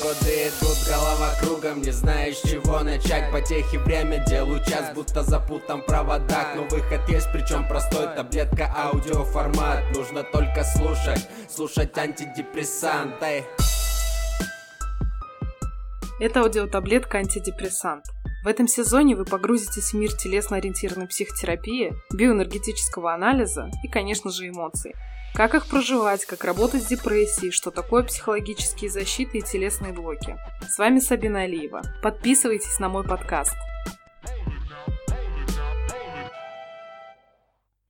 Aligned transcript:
Годы 0.00 0.48
идут, 0.48 0.78
голова 0.86 1.34
кругом, 1.40 1.82
не 1.82 1.90
знаешь, 1.90 2.36
чего 2.36 2.80
начать 2.84 3.32
Потехи 3.32 3.78
время, 3.78 4.24
делаю 4.28 4.64
час, 4.64 4.94
будто 4.94 5.24
запутан 5.24 5.82
в 5.82 5.86
проводах 5.86 6.54
Но 6.54 6.62
выход 6.64 7.00
есть, 7.08 7.26
причем 7.32 7.66
простой, 7.66 8.06
таблетка, 8.14 8.72
аудиоформат 8.76 9.82
Нужно 9.96 10.22
только 10.22 10.62
слушать, 10.62 11.28
слушать 11.48 11.98
антидепрессанты 11.98 13.44
Это 16.20 16.42
аудиотаблетка 16.42 17.18
антидепрессант. 17.18 18.04
В 18.44 18.46
этом 18.46 18.68
сезоне 18.68 19.16
вы 19.16 19.24
погрузитесь 19.24 19.92
в 19.92 19.94
мир 19.94 20.12
телесно-ориентированной 20.12 21.08
психотерапии, 21.08 21.92
биоэнергетического 22.14 23.12
анализа 23.12 23.68
и, 23.82 23.88
конечно 23.88 24.30
же, 24.30 24.48
эмоций. 24.48 24.94
Как 25.34 25.54
их 25.54 25.68
проживать, 25.68 26.24
как 26.24 26.44
работать 26.44 26.82
с 26.82 26.86
депрессией, 26.86 27.52
что 27.52 27.70
такое 27.70 28.02
психологические 28.02 28.90
защиты 28.90 29.38
и 29.38 29.42
телесные 29.42 29.92
блоки. 29.92 30.36
С 30.68 30.78
вами 30.78 30.98
Сабина 30.98 31.42
Алиева. 31.42 31.82
Подписывайтесь 32.02 32.78
на 32.80 32.88
мой 32.88 33.04
подкаст. 33.04 33.54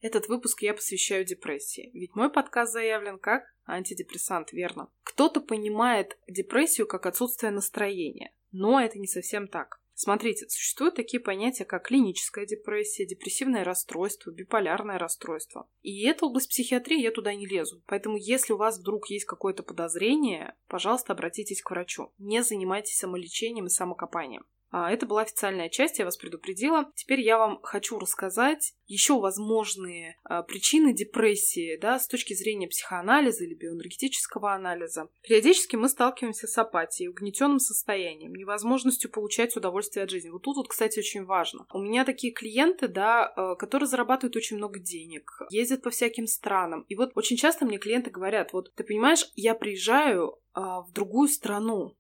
Этот 0.01 0.29
выпуск 0.29 0.63
я 0.63 0.75
посвящаю 0.75 1.25
депрессии, 1.25 1.91
ведь 1.93 2.15
мой 2.15 2.31
подкаст 2.31 2.73
заявлен 2.73 3.19
как 3.19 3.43
антидепрессант, 3.67 4.53
верно? 4.53 4.89
Кто-то 5.03 5.41
понимает 5.41 6.19
депрессию 6.29 6.87
как 6.87 7.07
отсутствие 7.07 7.51
настроения, 7.51 8.31
но 8.53 8.81
это 8.81 8.99
не 8.99 9.09
совсем 9.09 9.49
так. 9.49 9.81
Смотрите, 10.01 10.49
существуют 10.49 10.95
такие 10.95 11.19
понятия, 11.19 11.65
как 11.65 11.89
клиническая 11.89 12.47
депрессия, 12.47 13.05
депрессивное 13.05 13.65
расстройство, 13.65 14.31
биполярное 14.31 14.97
расстройство. 14.97 15.69
И 15.83 16.07
эта 16.07 16.25
область 16.25 16.51
психиатрии 16.51 17.03
я 17.03 17.11
туда 17.11 17.35
не 17.35 17.49
лезу. 17.49 17.83
Поэтому, 17.85 18.17
если 18.17 18.53
у 18.53 18.59
вас 18.59 18.79
вдруг 18.79 19.11
есть 19.11 19.25
какое-то 19.25 19.65
подозрение, 19.65 20.55
пожалуйста, 20.69 21.15
обратитесь 21.15 21.63
к 21.63 21.71
врачу. 21.73 22.13
Не 22.19 22.45
занимайтесь 22.45 22.97
самолечением 22.97 23.67
и 23.67 23.71
самокопанием. 23.71 24.47
А, 24.71 24.93
это 24.93 25.07
была 25.07 25.23
официальная 25.23 25.69
часть, 25.69 25.99
я 25.99 26.05
вас 26.05 26.17
предупредила. 26.17 26.91
Теперь 26.95 27.21
я 27.21 27.39
вам 27.39 27.61
хочу 27.63 27.99
рассказать 27.99 28.75
еще 28.87 29.19
возможные 29.19 30.17
а, 30.25 30.43
причины 30.43 30.93
депрессии, 30.93 31.79
да, 31.81 31.99
с 31.99 32.07
точки 32.07 32.35
зрения 32.35 32.69
психоанализа 32.69 33.45
или 33.45 33.55
биоэнергетического 33.55 34.53
анализа. 34.53 35.09
Периодически 35.23 35.77
мы 35.77 35.89
сталкиваемся 35.89 36.47
с 36.47 36.59
апатией, 36.59 37.09
угнетенным 37.09 37.61
состоянием, 37.61 38.35
невозможностью 38.35 39.11
получать 39.11 39.57
удовольствие 39.57 40.05
от 40.05 40.11
жизни. 40.11 40.29
Вот 40.29 40.43
тут 40.43 40.57
вот, 40.57 40.69
кстати, 40.69 40.99
очень 40.99 41.25
важно. 41.25 41.67
У 41.73 41.79
меня 41.79 42.05
такие 42.05 42.33
клиенты, 42.33 42.89
да, 42.89 43.27
а, 43.27 43.55
которые 43.55 43.89
зарабатывают 43.89 44.37
очень 44.37 44.59
много 44.59 44.79
денег, 44.79 45.31
ездят 45.51 45.83
по 45.83 45.91
всяким 45.91 46.27
странам. 46.27 46.85
И 46.89 46.95
вот 46.95 47.13
очень 47.15 47.37
часто 47.37 47.65
мне 47.65 47.79
клиенты 47.79 48.11
говорят, 48.11 48.53
вот, 48.53 48.75
ты 48.75 48.85
понимаешь, 48.85 49.31
я 49.35 49.55
приезжаю 49.55 50.39
в 50.55 50.91
другую 50.93 51.29
страну, 51.29 51.97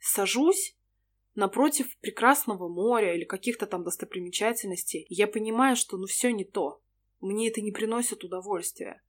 сажусь 0.00 0.73
напротив 1.34 1.96
прекрасного 2.00 2.68
моря 2.68 3.14
или 3.14 3.24
каких-то 3.24 3.66
там 3.66 3.84
достопримечательностей, 3.84 5.06
я 5.08 5.26
понимаю, 5.26 5.76
что 5.76 5.96
ну 5.96 6.06
все 6.06 6.32
не 6.32 6.44
то. 6.44 6.80
Мне 7.20 7.48
это 7.48 7.60
не 7.60 7.72
приносит 7.72 8.24
удовольствия. 8.24 9.02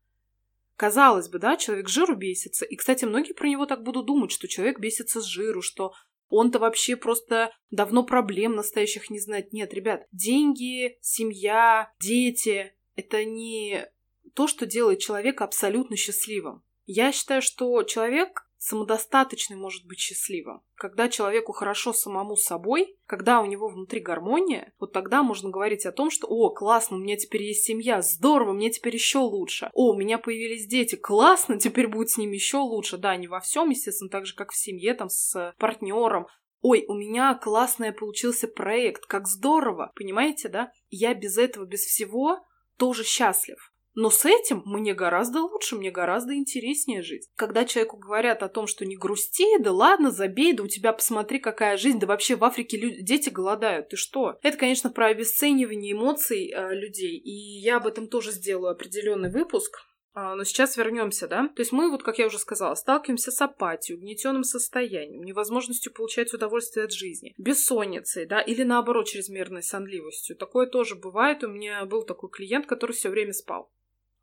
Казалось 0.76 1.30
бы, 1.30 1.40
да, 1.40 1.56
человек 1.56 1.88
жиру 1.88 2.16
бесится. 2.16 2.66
И, 2.66 2.76
кстати, 2.76 3.06
многие 3.06 3.34
про 3.34 3.48
него 3.48 3.66
так 3.66 3.84
будут 3.84 4.06
думать, 4.06 4.32
что 4.32 4.48
человек 4.48 4.80
бесится 4.80 5.22
с 5.22 5.26
жиру, 5.26 5.62
что 5.62 5.94
он-то 6.28 6.60
вообще 6.60 6.98
просто 6.98 7.52
давно 7.72 8.04
проблем 8.04 8.56
настоящих 8.56 9.10
не 9.10 9.20
знает. 9.20 9.54
Нет, 9.54 9.74
ребят, 9.74 10.06
деньги, 10.12 10.98
семья, 11.02 11.94
дети— 12.00 12.76
это 12.96 13.24
не 13.24 13.90
то, 14.34 14.48
что 14.48 14.66
делает 14.66 15.00
человека 15.00 15.46
абсолютно 15.46 15.96
счастливым. 15.96 16.64
Я 16.86 17.12
считаю, 17.12 17.42
что 17.42 17.84
человек 17.84 18.45
самодостаточный 18.66 19.56
может 19.56 19.86
быть 19.86 20.00
счастливым. 20.00 20.62
Когда 20.74 21.08
человеку 21.08 21.52
хорошо 21.52 21.94
самому 21.94 22.36
собой, 22.36 22.98
когда 23.06 23.42
у 23.42 23.46
него 23.46 23.68
внутри 23.68 24.00
гармония, 24.00 24.74
вот 24.80 24.92
тогда 24.92 25.22
можно 25.22 25.50
говорить 25.50 25.86
о 25.86 25.92
том, 25.92 26.10
что 26.10 26.28
«О, 26.28 26.50
классно, 26.50 26.98
у 26.98 27.00
меня 27.00 27.16
теперь 27.16 27.44
есть 27.44 27.64
семья, 27.64 28.02
здорово, 28.02 28.54
мне 28.54 28.72
теперь 28.72 28.96
еще 28.96 29.20
лучше. 29.20 29.70
О, 29.74 29.92
у 29.94 29.98
меня 29.98 30.18
появились 30.18 30.66
дети, 30.66 30.96
классно, 30.96 31.60
теперь 31.60 31.88
будет 31.88 32.10
с 32.10 32.18
ними 32.18 32.36
еще 32.36 32.58
лучше». 32.58 32.98
Да, 32.98 33.16
не 33.16 33.28
во 33.28 33.40
всем, 33.40 33.70
естественно, 33.70 34.10
так 34.10 34.26
же, 34.26 34.34
как 34.34 34.52
в 34.52 34.58
семье, 34.58 34.96
там, 34.96 35.10
с 35.10 35.54
партнером, 35.60 36.26
ой, 36.62 36.86
у 36.88 36.96
меня 36.96 37.36
классный 37.36 37.94
получился 37.94 38.48
проект, 38.48 39.06
как 39.06 39.28
здорово, 39.28 39.92
понимаете, 39.96 40.50
да? 40.50 40.72
Я 40.90 41.14
без 41.14 41.38
этого, 41.38 41.66
без 41.66 41.82
всего 41.82 42.40
тоже 42.78 43.04
счастлив. 43.04 43.72
Но 43.96 44.10
с 44.10 44.26
этим 44.26 44.62
мне 44.66 44.94
гораздо 44.94 45.42
лучше, 45.42 45.78
мне 45.78 45.90
гораздо 45.90 46.36
интереснее 46.36 47.02
жить. 47.02 47.30
Когда 47.36 47.64
человеку 47.64 47.98
говорят 47.98 48.44
о 48.44 48.50
том, 48.50 48.68
что 48.68 48.86
не 48.86 48.98
грусти, 48.98 49.58
да 49.60 49.72
ладно, 49.72 50.12
забей, 50.12 50.54
да 50.54 50.64
у 50.64 50.68
тебя 50.68 50.92
посмотри, 50.92 51.40
какая 51.40 51.78
жизнь, 51.78 52.00
да 52.00 52.08
вообще 52.08 52.36
в 52.36 52.44
Африке 52.44 52.78
люди, 52.78 53.02
дети 53.02 53.30
голодают, 53.30 53.90
ты 53.90 53.96
что? 53.96 54.38
Это, 54.44 54.58
конечно, 54.58 54.90
про 54.90 55.08
обесценивание 55.08 55.94
эмоций 55.94 56.52
э, 56.52 56.76
людей, 56.76 57.18
и 57.18 57.32
я 57.62 57.78
об 57.78 57.88
этом 57.88 58.08
тоже 58.10 58.32
сделаю 58.32 58.72
определенный 58.72 59.32
выпуск. 59.32 59.80
А, 60.18 60.36
но 60.36 60.46
сейчас 60.46 60.78
вернемся, 60.78 61.28
да? 61.28 61.50
То 61.50 61.62
есть 61.62 61.74
мы, 61.74 61.92
вот 61.92 62.02
как 62.02 62.20
я 62.20 62.28
уже 62.28 62.40
сказала, 62.40 62.76
сталкиваемся 62.76 63.32
с 63.32 63.42
апатией, 63.42 63.98
угнетенным 63.98 64.46
состоянием, 64.46 65.24
невозможностью 65.24 65.94
получать 65.94 66.34
удовольствие 66.34 66.86
от 66.86 66.94
жизни, 66.94 67.34
бессонницей, 67.38 68.26
да, 68.26 68.40
или 68.40 68.64
наоборот, 68.64 69.08
чрезмерной 69.08 69.62
сонливостью. 69.62 70.38
Такое 70.38 70.68
тоже 70.68 70.96
бывает. 70.96 71.44
У 71.44 71.50
меня 71.50 71.86
был 71.86 72.04
такой 72.04 72.30
клиент, 72.30 72.66
который 72.66 72.94
все 72.94 73.10
время 73.10 73.34
спал. 73.34 73.70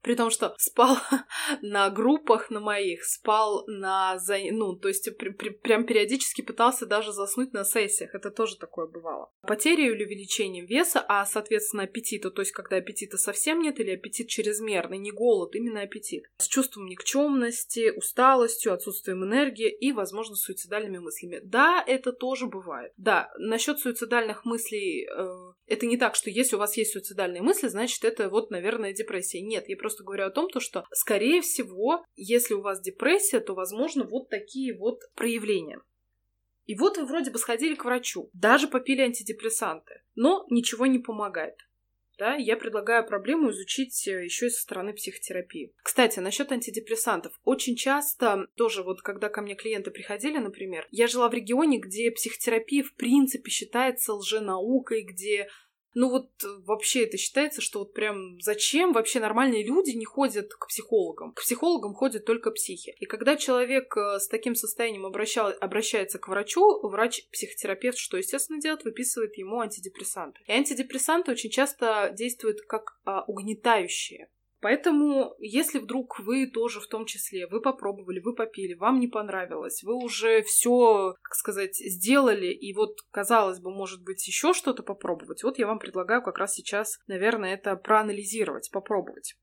При 0.02 0.14
том, 0.14 0.30
что 0.30 0.54
спал 0.58 0.96
на 1.62 1.88
группах 1.90 2.50
на 2.50 2.60
моих, 2.60 3.04
спал 3.04 3.64
на... 3.66 4.18
Ну, 4.50 4.76
то 4.76 4.88
есть 4.88 5.16
при, 5.16 5.30
при, 5.30 5.50
прям 5.50 5.84
периодически 5.84 6.42
пытался 6.42 6.86
даже 6.86 7.12
заснуть 7.12 7.52
на 7.52 7.64
сессиях. 7.64 8.14
Это 8.14 8.30
тоже 8.30 8.56
такое 8.56 8.86
бывало. 8.86 9.30
Потерей 9.42 9.90
или 9.90 10.04
увеличением 10.04 10.66
веса, 10.66 11.04
а, 11.08 11.24
соответственно, 11.24 11.84
аппетита, 11.84 12.30
то 12.30 12.42
есть 12.42 12.52
когда 12.52 12.76
аппетита 12.76 13.16
совсем 13.16 13.60
нет 13.60 13.78
или 13.78 13.92
аппетит 13.92 14.28
чрезмерный, 14.28 14.98
не 14.98 15.12
голод, 15.12 15.54
именно 15.54 15.82
аппетит. 15.82 16.24
С 16.38 16.46
чувством 16.46 16.86
никчемности, 16.86 17.90
усталостью, 17.96 18.72
отсутствием 18.72 19.24
энергии 19.24 19.70
и, 19.70 19.92
возможно, 19.92 20.34
суицидальными 20.34 20.98
мыслями. 20.98 21.40
Да, 21.44 21.82
это 21.86 22.12
тоже 22.12 22.46
бывает. 22.46 22.92
Да, 22.96 23.30
насчет 23.38 23.78
суицидальных 23.78 24.44
мыслей, 24.44 25.06
э, 25.06 25.52
это 25.66 25.86
не 25.86 25.96
так, 25.96 26.14
что 26.14 26.30
если 26.30 26.56
у 26.56 26.58
вас 26.58 26.76
есть 26.76 26.92
суицидальные 26.92 27.42
мысли, 27.42 27.68
значит, 27.68 28.04
это 28.04 28.28
вот, 28.28 28.50
наверное, 28.50 28.92
депрессия. 28.92 29.40
Нет, 29.40 29.68
я 29.68 29.76
просто 29.76 29.91
просто 29.92 30.04
говорю 30.04 30.26
о 30.26 30.30
том, 30.30 30.48
то, 30.48 30.60
что, 30.60 30.86
скорее 30.92 31.42
всего, 31.42 32.04
если 32.16 32.54
у 32.54 32.62
вас 32.62 32.80
депрессия, 32.80 33.40
то, 33.40 33.54
возможно, 33.54 34.04
вот 34.04 34.30
такие 34.30 34.74
вот 34.76 35.00
проявления. 35.14 35.80
И 36.64 36.74
вот 36.74 36.96
вы 36.96 37.04
вроде 37.04 37.30
бы 37.30 37.38
сходили 37.38 37.74
к 37.74 37.84
врачу, 37.84 38.30
даже 38.32 38.68
попили 38.68 39.02
антидепрессанты, 39.02 40.02
но 40.14 40.46
ничего 40.48 40.86
не 40.86 40.98
помогает. 40.98 41.56
Да, 42.18 42.34
я 42.34 42.56
предлагаю 42.56 43.06
проблему 43.06 43.50
изучить 43.50 44.06
э, 44.06 44.24
еще 44.24 44.46
и 44.46 44.50
со 44.50 44.62
стороны 44.62 44.92
психотерапии. 44.92 45.72
Кстати, 45.82 46.20
насчет 46.20 46.52
антидепрессантов. 46.52 47.32
Очень 47.42 47.74
часто, 47.74 48.46
тоже 48.54 48.82
вот 48.82 49.02
когда 49.02 49.28
ко 49.28 49.40
мне 49.40 49.54
клиенты 49.54 49.90
приходили, 49.90 50.38
например, 50.38 50.86
я 50.90 51.08
жила 51.08 51.28
в 51.28 51.34
регионе, 51.34 51.78
где 51.78 52.10
психотерапия 52.10 52.84
в 52.84 52.94
принципе 52.94 53.50
считается 53.50 54.12
лженаукой, 54.12 55.02
где 55.02 55.48
ну 55.94 56.08
вот 56.08 56.30
э, 56.42 56.46
вообще 56.64 57.04
это 57.04 57.16
считается, 57.16 57.60
что 57.60 57.80
вот 57.80 57.92
прям 57.92 58.40
зачем 58.40 58.92
вообще 58.92 59.20
нормальные 59.20 59.64
люди 59.64 59.90
не 59.90 60.04
ходят 60.04 60.52
к 60.54 60.68
психологам? 60.68 61.32
К 61.32 61.42
психологам 61.42 61.94
ходят 61.94 62.24
только 62.24 62.50
психи. 62.50 62.94
И 62.98 63.06
когда 63.06 63.36
человек 63.36 63.94
э, 63.96 64.18
с 64.18 64.28
таким 64.28 64.54
состоянием 64.54 65.04
обращал, 65.04 65.52
обращается 65.60 66.18
к 66.18 66.28
врачу, 66.28 66.80
врач-психотерапевт 66.86 67.98
что, 67.98 68.16
естественно, 68.16 68.60
делает? 68.60 68.84
Выписывает 68.84 69.36
ему 69.36 69.60
антидепрессанты. 69.60 70.40
И 70.46 70.52
антидепрессанты 70.52 71.32
очень 71.32 71.50
часто 71.50 72.10
действуют 72.16 72.62
как 72.62 72.98
а, 73.04 73.24
угнетающие. 73.24 74.28
Поэтому, 74.62 75.34
если 75.40 75.80
вдруг 75.80 76.20
вы 76.20 76.46
тоже 76.46 76.78
в 76.78 76.86
том 76.86 77.04
числе, 77.04 77.48
вы 77.48 77.60
попробовали, 77.60 78.20
вы 78.20 78.32
попили, 78.32 78.74
вам 78.74 79.00
не 79.00 79.08
понравилось, 79.08 79.82
вы 79.82 79.94
уже 79.96 80.42
все, 80.42 81.16
как 81.20 81.34
сказать, 81.34 81.74
сделали, 81.74 82.46
и 82.46 82.72
вот, 82.72 83.00
казалось 83.10 83.58
бы, 83.58 83.74
может 83.74 84.04
быть, 84.04 84.24
еще 84.28 84.52
что-то 84.54 84.84
попробовать, 84.84 85.42
вот 85.42 85.58
я 85.58 85.66
вам 85.66 85.80
предлагаю 85.80 86.22
как 86.22 86.38
раз 86.38 86.54
сейчас, 86.54 87.00
наверное, 87.08 87.54
это 87.54 87.74
проанализировать, 87.74 88.70
попробовать. 88.70 89.34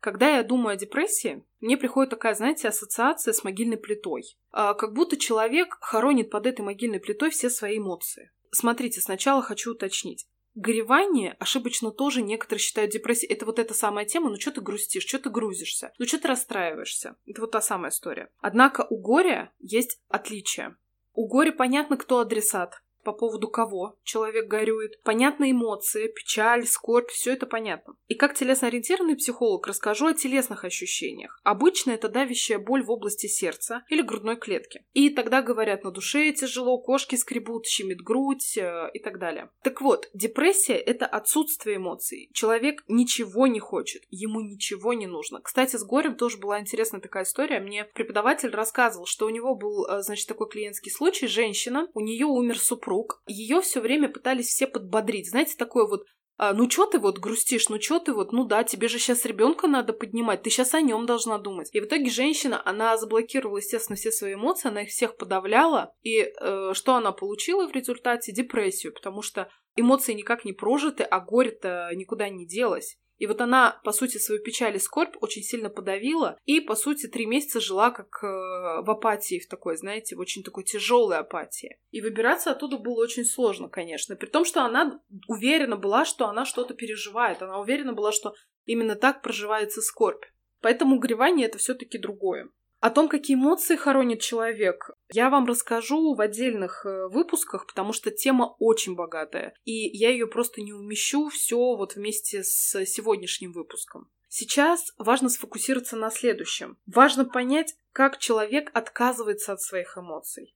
Когда 0.00 0.36
я 0.36 0.42
думаю 0.42 0.74
о 0.74 0.76
депрессии, 0.76 1.46
мне 1.60 1.78
приходит 1.78 2.10
такая, 2.10 2.34
знаете, 2.34 2.68
ассоциация 2.68 3.32
с 3.32 3.42
могильной 3.42 3.78
плитой. 3.78 4.36
А, 4.50 4.74
как 4.74 4.92
будто 4.92 5.16
человек 5.16 5.78
хоронит 5.80 6.28
под 6.28 6.46
этой 6.46 6.60
могильной 6.60 7.00
плитой 7.00 7.30
все 7.30 7.48
свои 7.48 7.78
эмоции. 7.78 8.30
Смотрите, 8.50 9.00
сначала 9.00 9.42
хочу 9.42 9.72
уточнить. 9.72 10.26
Горевание 10.58 11.36
ошибочно 11.38 11.92
тоже 11.92 12.20
некоторые 12.20 12.60
считают 12.60 12.90
депрессией. 12.90 13.32
Это 13.32 13.46
вот 13.46 13.60
эта 13.60 13.74
самая 13.74 14.04
тема, 14.06 14.28
ну 14.28 14.40
что 14.40 14.50
ты 14.50 14.60
грустишь, 14.60 15.06
что 15.06 15.20
ты 15.20 15.30
грузишься, 15.30 15.92
ну 15.98 16.04
что 16.04 16.18
ты 16.18 16.26
расстраиваешься. 16.26 17.14
Это 17.26 17.42
вот 17.42 17.52
та 17.52 17.60
самая 17.60 17.92
история. 17.92 18.32
Однако 18.40 18.84
у 18.90 19.00
горя 19.00 19.52
есть 19.60 20.00
отличие. 20.08 20.76
У 21.12 21.28
горя 21.28 21.52
понятно, 21.52 21.96
кто 21.96 22.18
адресат. 22.18 22.82
По 23.08 23.14
поводу 23.14 23.48
кого 23.48 23.96
человек 24.04 24.48
горюет, 24.48 25.02
понятны 25.02 25.52
эмоции, 25.52 26.08
печаль, 26.08 26.66
скорбь, 26.66 27.08
все 27.08 27.32
это 27.32 27.46
понятно. 27.46 27.94
И 28.06 28.14
как 28.14 28.34
телесно-ориентированный 28.34 29.16
психолог 29.16 29.66
расскажу 29.66 30.08
о 30.08 30.12
телесных 30.12 30.64
ощущениях. 30.64 31.40
Обычно 31.42 31.92
это 31.92 32.10
давящая 32.10 32.58
боль 32.58 32.82
в 32.82 32.90
области 32.90 33.26
сердца 33.26 33.82
или 33.88 34.02
грудной 34.02 34.36
клетки. 34.36 34.84
И 34.92 35.08
тогда 35.08 35.40
говорят, 35.40 35.84
на 35.84 35.90
душе 35.90 36.30
тяжело, 36.32 36.82
кошки 36.82 37.16
скребут, 37.16 37.64
щемит 37.64 38.02
грудь 38.02 38.58
э, 38.58 38.90
и 38.92 38.98
так 38.98 39.18
далее. 39.18 39.48
Так 39.62 39.80
вот, 39.80 40.10
депрессия— 40.12 40.76
это 40.76 41.06
отсутствие 41.06 41.76
эмоций. 41.76 42.28
Человек 42.34 42.84
ничего 42.88 43.46
не 43.46 43.58
хочет, 43.58 44.02
ему 44.10 44.42
ничего 44.42 44.92
не 44.92 45.06
нужно. 45.06 45.40
Кстати, 45.40 45.76
с 45.76 45.82
горем 45.82 46.14
тоже 46.14 46.36
была 46.36 46.60
интересная 46.60 47.00
такая 47.00 47.24
история. 47.24 47.58
Мне 47.58 47.84
преподаватель 47.84 48.50
рассказывал, 48.50 49.06
что 49.06 49.24
у 49.24 49.30
него 49.30 49.54
был, 49.54 49.86
э, 49.86 50.02
значит, 50.02 50.28
такой 50.28 50.50
клиентский 50.50 50.92
случай. 50.92 51.26
Женщина, 51.26 51.88
у 51.94 52.00
нее 52.00 52.26
умер 52.26 52.58
супруг. 52.58 52.97
Ее 53.26 53.60
все 53.60 53.80
время 53.80 54.08
пытались 54.08 54.48
все 54.48 54.66
подбодрить. 54.66 55.30
Знаете, 55.30 55.54
такое 55.56 55.86
вот 55.86 56.04
а, 56.40 56.52
ну 56.52 56.68
чё 56.68 56.86
ты 56.86 57.00
вот 57.00 57.18
грустишь, 57.18 57.68
ну 57.68 57.78
чё 57.78 57.98
ты 57.98 58.12
вот, 58.12 58.32
ну 58.32 58.44
да, 58.44 58.62
тебе 58.62 58.86
же 58.86 59.00
сейчас 59.00 59.24
ребенка 59.24 59.66
надо 59.66 59.92
поднимать, 59.92 60.42
ты 60.42 60.50
сейчас 60.50 60.72
о 60.72 60.80
нем 60.80 61.04
должна 61.04 61.36
думать. 61.38 61.68
И 61.72 61.80
в 61.80 61.86
итоге 61.86 62.10
женщина, 62.10 62.62
она 62.64 62.96
заблокировала, 62.96 63.58
естественно, 63.58 63.96
все 63.96 64.12
свои 64.12 64.34
эмоции, 64.34 64.68
она 64.68 64.82
их 64.82 64.90
всех 64.90 65.16
подавляла, 65.16 65.92
и 66.02 66.20
э, 66.20 66.72
что 66.74 66.94
она 66.94 67.10
получила 67.10 67.66
в 67.66 67.72
результате? 67.72 68.32
Депрессию, 68.32 68.94
потому 68.94 69.20
что 69.20 69.50
эмоции 69.74 70.12
никак 70.12 70.44
не 70.44 70.52
прожиты, 70.52 71.02
а 71.02 71.18
горе-то 71.18 71.90
никуда 71.94 72.28
не 72.28 72.46
делось. 72.46 72.98
И 73.18 73.26
вот 73.26 73.40
она, 73.40 73.80
по 73.84 73.92
сути, 73.92 74.18
свою 74.18 74.40
печаль 74.42 74.76
и 74.76 74.78
скорбь 74.78 75.16
очень 75.20 75.42
сильно 75.42 75.70
подавила, 75.70 76.38
и, 76.44 76.60
по 76.60 76.76
сути, 76.76 77.08
три 77.08 77.26
месяца 77.26 77.60
жила 77.60 77.90
как 77.90 78.22
э, 78.22 78.26
в 78.26 78.90
апатии, 78.90 79.40
в 79.40 79.48
такой, 79.48 79.76
знаете, 79.76 80.16
в 80.16 80.20
очень 80.20 80.44
такой 80.44 80.64
тяжелой 80.64 81.18
апатии. 81.18 81.78
И 81.90 82.00
выбираться 82.00 82.52
оттуда 82.52 82.78
было 82.78 83.02
очень 83.02 83.24
сложно, 83.24 83.68
конечно, 83.68 84.14
при 84.14 84.26
том, 84.26 84.44
что 84.44 84.62
она 84.62 85.00
уверена 85.26 85.76
была, 85.76 86.04
что 86.04 86.26
она 86.28 86.44
что-то 86.44 86.74
переживает, 86.74 87.42
она 87.42 87.58
уверена 87.58 87.92
была, 87.92 88.12
что 88.12 88.34
именно 88.64 88.94
так 88.94 89.22
проживается 89.22 89.82
скорбь. 89.82 90.24
Поэтому 90.60 90.98
горевание 90.98 91.46
это 91.46 91.58
все-таки 91.58 91.98
другое. 91.98 92.48
О 92.80 92.90
том, 92.90 93.08
какие 93.08 93.36
эмоции 93.36 93.74
хоронит 93.74 94.20
человек, 94.20 94.90
я 95.12 95.30
вам 95.30 95.46
расскажу 95.46 96.14
в 96.14 96.20
отдельных 96.20 96.86
э, 96.86 97.08
выпусках, 97.08 97.66
потому 97.66 97.92
что 97.92 98.12
тема 98.12 98.54
очень 98.60 98.94
богатая, 98.94 99.52
и 99.64 99.72
я 99.72 100.10
ее 100.10 100.28
просто 100.28 100.62
не 100.62 100.72
умещу 100.72 101.28
все 101.28 101.56
вот 101.56 101.96
вместе 101.96 102.44
с 102.44 102.84
сегодняшним 102.86 103.52
выпуском. 103.52 104.08
Сейчас 104.28 104.92
важно 104.96 105.28
сфокусироваться 105.28 105.96
на 105.96 106.10
следующем. 106.10 106.78
Важно 106.86 107.24
понять, 107.24 107.74
как 107.92 108.18
человек 108.18 108.70
отказывается 108.74 109.54
от 109.54 109.60
своих 109.60 109.98
эмоций. 109.98 110.54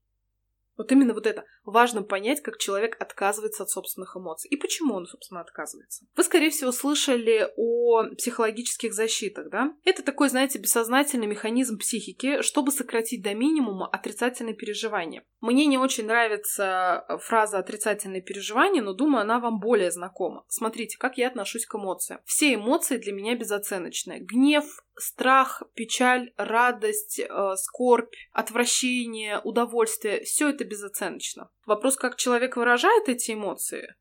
Вот 0.76 0.90
именно 0.92 1.14
вот 1.14 1.26
это. 1.26 1.44
Важно 1.64 2.02
понять, 2.02 2.40
как 2.40 2.58
человек 2.58 2.96
отказывается 3.00 3.62
от 3.62 3.70
собственных 3.70 4.16
эмоций. 4.16 4.48
И 4.48 4.56
почему 4.56 4.94
он, 4.94 5.06
собственно, 5.06 5.40
отказывается. 5.40 6.06
Вы, 6.16 6.24
скорее 6.24 6.50
всего, 6.50 6.72
слышали 6.72 7.48
о 7.56 8.04
психологических 8.16 8.92
защитах, 8.92 9.50
да? 9.50 9.74
Это 9.84 10.02
такой, 10.02 10.28
знаете, 10.28 10.58
бессознательный 10.58 11.26
механизм 11.26 11.78
психики, 11.78 12.42
чтобы 12.42 12.72
сократить 12.72 13.22
до 13.22 13.34
минимума 13.34 13.86
отрицательные 13.86 14.54
переживания. 14.54 15.24
Мне 15.40 15.66
не 15.66 15.78
очень 15.78 16.06
нравится 16.06 17.04
фраза 17.20 17.58
«отрицательные 17.58 18.22
переживания», 18.22 18.82
но 18.82 18.94
думаю, 18.94 19.22
она 19.22 19.40
вам 19.40 19.58
более 19.60 19.90
знакома. 19.90 20.44
Смотрите, 20.48 20.96
как 20.98 21.18
я 21.18 21.28
отношусь 21.28 21.66
к 21.66 21.74
эмоциям. 21.74 22.20
Все 22.24 22.54
эмоции 22.54 22.96
для 22.96 23.12
меня 23.12 23.36
безоценочные. 23.36 24.20
Гнев, 24.20 24.64
страх, 24.96 25.62
печаль, 25.74 26.32
радость, 26.36 27.18
э, 27.20 27.54
скорбь, 27.56 28.12
отвращение, 28.32 29.40
удовольствие, 29.42 30.22
все 30.24 30.50
это 30.50 30.61
безоценочно. 30.64 31.50
Вопрос, 31.66 31.96
как 31.96 32.16
человек 32.16 32.56
выражает 32.56 33.08
эти 33.08 33.32
эмоции, 33.32 33.94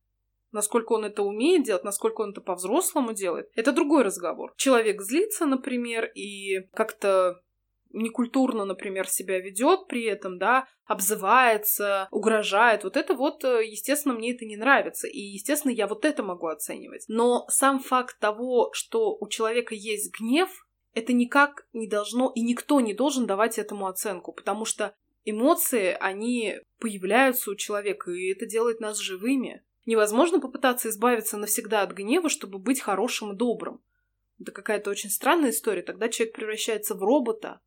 насколько 0.52 0.94
он 0.94 1.06
это 1.06 1.24
умеет 1.24 1.64
делать, 1.64 1.84
насколько 1.84 2.22
он 2.22 2.32
это 2.32 2.42
по-взрослому 2.42 3.14
делает, 3.14 3.50
это 3.56 3.72
другой 3.72 4.04
разговор. 4.04 4.54
Человек 4.58 5.02
злится, 5.02 5.46
например, 5.46 6.06
и 6.16 6.68
как-то 6.74 7.42
некультурно, 7.94 8.66
например, 8.66 9.08
себя 9.08 9.40
ведет 9.40 9.88
при 9.88 10.04
этом, 10.04 10.38
да, 10.38 10.68
обзывается, 10.86 12.08
угрожает. 12.12 12.84
Вот 12.84 12.98
это 12.98 13.14
вот, 13.14 13.44
э, 13.44 13.66
естественно, 13.66 14.14
мне 14.14 14.34
это 14.34 14.46
не 14.46 14.58
нравится. 14.58 15.08
И, 15.08 15.20
естественно, 15.20 15.72
я 15.72 15.88
вот 15.88 16.06
это 16.06 16.24
могу 16.24 16.48
оценивать. 16.48 17.06
Но 17.08 17.46
сам 17.50 17.80
факт 17.80 18.20
того, 18.20 18.72
что 18.74 19.16
у 19.20 19.28
человека 19.28 19.76
есть 19.76 20.12
гнев, 20.18 20.50
это 20.94 21.14
никак 21.14 21.66
не 21.74 21.88
должно, 21.88 22.32
и 22.36 22.42
никто 22.42 22.82
не 22.82 22.94
должен 22.94 23.26
давать 23.26 23.58
этому 23.58 23.88
оценку, 23.88 24.34
потому 24.34 24.66
что 24.66 24.94
эмоции, 25.24 25.96
они 26.00 26.56
появляются 26.80 27.52
у 27.52 27.56
человека, 27.56 28.12
и 28.12 28.32
это 28.32 28.46
делает 28.46 28.80
нас 28.80 28.98
живыми. 29.00 29.64
Невозможно 29.86 30.40
попытаться 30.40 30.90
избавиться 30.90 31.38
навсегда 31.38 31.82
от 31.82 31.92
гнева, 31.92 32.30
чтобы 32.30 32.60
быть 32.60 32.82
хорошим 32.82 33.34
и 33.34 33.36
добрым. 33.36 33.82
Это 34.40 34.52
какая-то 34.52 34.90
очень 34.90 35.10
странная 35.10 35.52
история. 35.52 35.82
Тогда 35.84 36.10
человек 36.10 36.36
превращается 36.36 36.96
в 36.96 37.04
робота. 37.04 37.62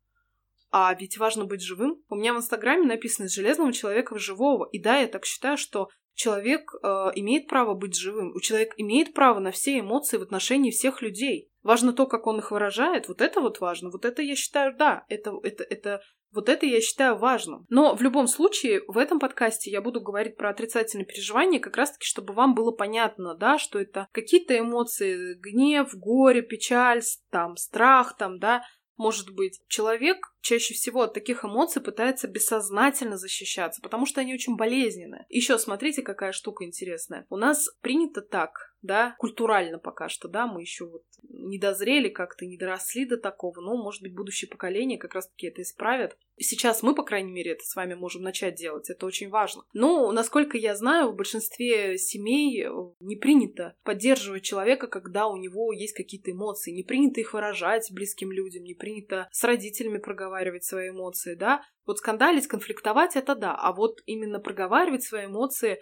А 0.71 0.93
ведь 0.93 1.17
важно 1.17 1.45
быть 1.45 1.61
живым. 1.61 2.03
У 2.09 2.15
меня 2.15 2.33
в 2.33 2.37
Инстаграме 2.37 2.85
написано 2.85 3.25
«из 3.25 3.33
железного 3.33 3.71
человека 3.71 4.13
в 4.15 4.19
живого». 4.19 4.67
И 4.71 4.79
да, 4.79 4.99
я 4.99 5.07
так 5.07 5.25
считаю, 5.25 5.57
что 5.57 5.89
человек 6.15 6.73
э, 6.73 6.87
имеет 7.15 7.47
право 7.47 7.75
быть 7.75 7.97
живым. 7.97 8.33
У 8.35 8.41
человека 8.41 8.73
имеет 8.77 9.13
право 9.13 9.39
на 9.39 9.51
все 9.51 9.79
эмоции 9.79 10.17
в 10.17 10.23
отношении 10.23 10.71
всех 10.71 11.01
людей. 11.01 11.49
Важно 11.63 11.93
то, 11.93 12.07
как 12.07 12.27
он 12.27 12.39
их 12.39 12.51
выражает. 12.51 13.07
Вот 13.07 13.21
это 13.21 13.39
вот 13.39 13.59
важно. 13.59 13.89
Вот 13.89 14.03
это 14.03 14.21
я 14.21 14.35
считаю, 14.35 14.75
да, 14.75 15.05
это, 15.07 15.33
это, 15.43 15.63
это 15.63 16.01
вот 16.35 16.49
это 16.49 16.65
я 16.65 16.81
считаю 16.81 17.17
важным. 17.17 17.65
Но 17.69 17.95
в 17.95 18.01
любом 18.01 18.27
случае, 18.27 18.81
в 18.87 18.97
этом 18.97 19.19
подкасте 19.19 19.71
я 19.71 19.81
буду 19.81 20.01
говорить 20.01 20.35
про 20.35 20.49
отрицательные 20.49 21.05
переживания, 21.05 21.59
как 21.59 21.77
раз-таки, 21.77 22.05
чтобы 22.05 22.33
вам 22.33 22.53
было 22.53 22.71
понятно, 22.71 23.35
да, 23.35 23.57
что 23.57 23.79
это 23.79 24.07
какие-то 24.11 24.57
эмоции, 24.59 25.35
гнев, 25.35 25.95
горе, 25.95 26.41
печаль, 26.41 27.01
там, 27.31 27.55
страх, 27.55 28.17
там, 28.17 28.39
да, 28.39 28.63
может 28.97 29.33
быть. 29.33 29.61
Человек 29.67 30.17
чаще 30.45 30.75
всего 30.75 31.01
от 31.01 31.13
таких 31.13 31.43
эмоций 31.43 31.81
пытается 31.81 32.27
бессознательно 32.27 33.17
защищаться, 33.17 33.81
потому 33.81 34.05
что 34.05 34.21
они 34.21 34.33
очень 34.33 34.55
болезненные. 34.55 35.25
Еще 35.27 35.57
смотрите, 35.57 36.03
какая 36.03 36.31
штука 36.31 36.63
интересная. 36.63 37.25
У 37.29 37.35
нас 37.35 37.67
принято 37.81 38.21
так, 38.21 38.75
да, 38.83 39.15
культурально 39.17 39.79
пока 39.79 40.07
что, 40.07 40.27
да, 40.27 40.45
мы 40.45 40.61
еще 40.61 40.85
вот 40.85 41.03
не 41.23 41.57
дозрели 41.57 42.09
как-то, 42.09 42.45
не 42.45 42.57
доросли 42.57 43.05
до 43.05 43.17
такого, 43.17 43.59
но, 43.59 43.75
может 43.75 44.03
быть, 44.03 44.13
будущее 44.13 44.47
поколение 44.47 44.99
как 44.99 45.15
раз-таки 45.15 45.47
это 45.47 45.63
исправят. 45.63 46.15
Сейчас 46.37 46.83
мы, 46.83 46.93
по 46.93 47.03
крайней 47.03 47.31
мере, 47.31 47.53
это 47.53 47.63
с 47.63 47.75
вами 47.75 47.95
можем 47.95 48.21
начать 48.21 48.55
делать, 48.55 48.89
это 48.89 49.05
очень 49.05 49.29
важно. 49.29 49.63
Но, 49.73 50.11
насколько 50.11 50.57
я 50.57 50.75
знаю, 50.75 51.11
в 51.11 51.15
большинстве 51.15 51.97
семей 51.97 52.65
э, 52.65 52.69
не 52.99 53.15
принято 53.15 53.75
поддерживать 53.83 54.43
человека, 54.43 54.87
когда 54.87 55.27
у 55.27 55.37
него 55.37 55.71
есть 55.71 55.93
какие-то 55.93 56.31
эмоции, 56.31 56.71
не 56.71 56.83
принято 56.83 57.21
их 57.21 57.33
выражать 57.33 57.89
близким 57.91 58.31
людям, 58.31 58.63
не 58.63 58.73
принято 58.75 59.29
с 59.31 59.43
родителями 59.43 59.97
проговаривать 59.97 60.34
свои 60.63 60.89
эмоции, 60.89 61.35
да. 61.35 61.63
Вот 61.85 61.97
скандалить, 61.99 62.47
конфликтовать— 62.47 63.15
это 63.15 63.35
да, 63.35 63.55
а 63.55 63.73
вот 63.73 63.99
именно 64.05 64.39
проговаривать 64.39 65.03
свои 65.03 65.25
эмоции 65.25 65.73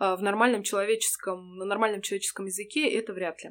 э, 0.00 0.14
в 0.14 0.22
нормальном 0.22 0.62
человеческом, 0.62 1.56
на 1.56 1.64
нормальном 1.64 2.02
человеческом 2.02 2.46
языке 2.46 2.88
это 2.90 3.12
вряд 3.12 3.42
ли. 3.44 3.50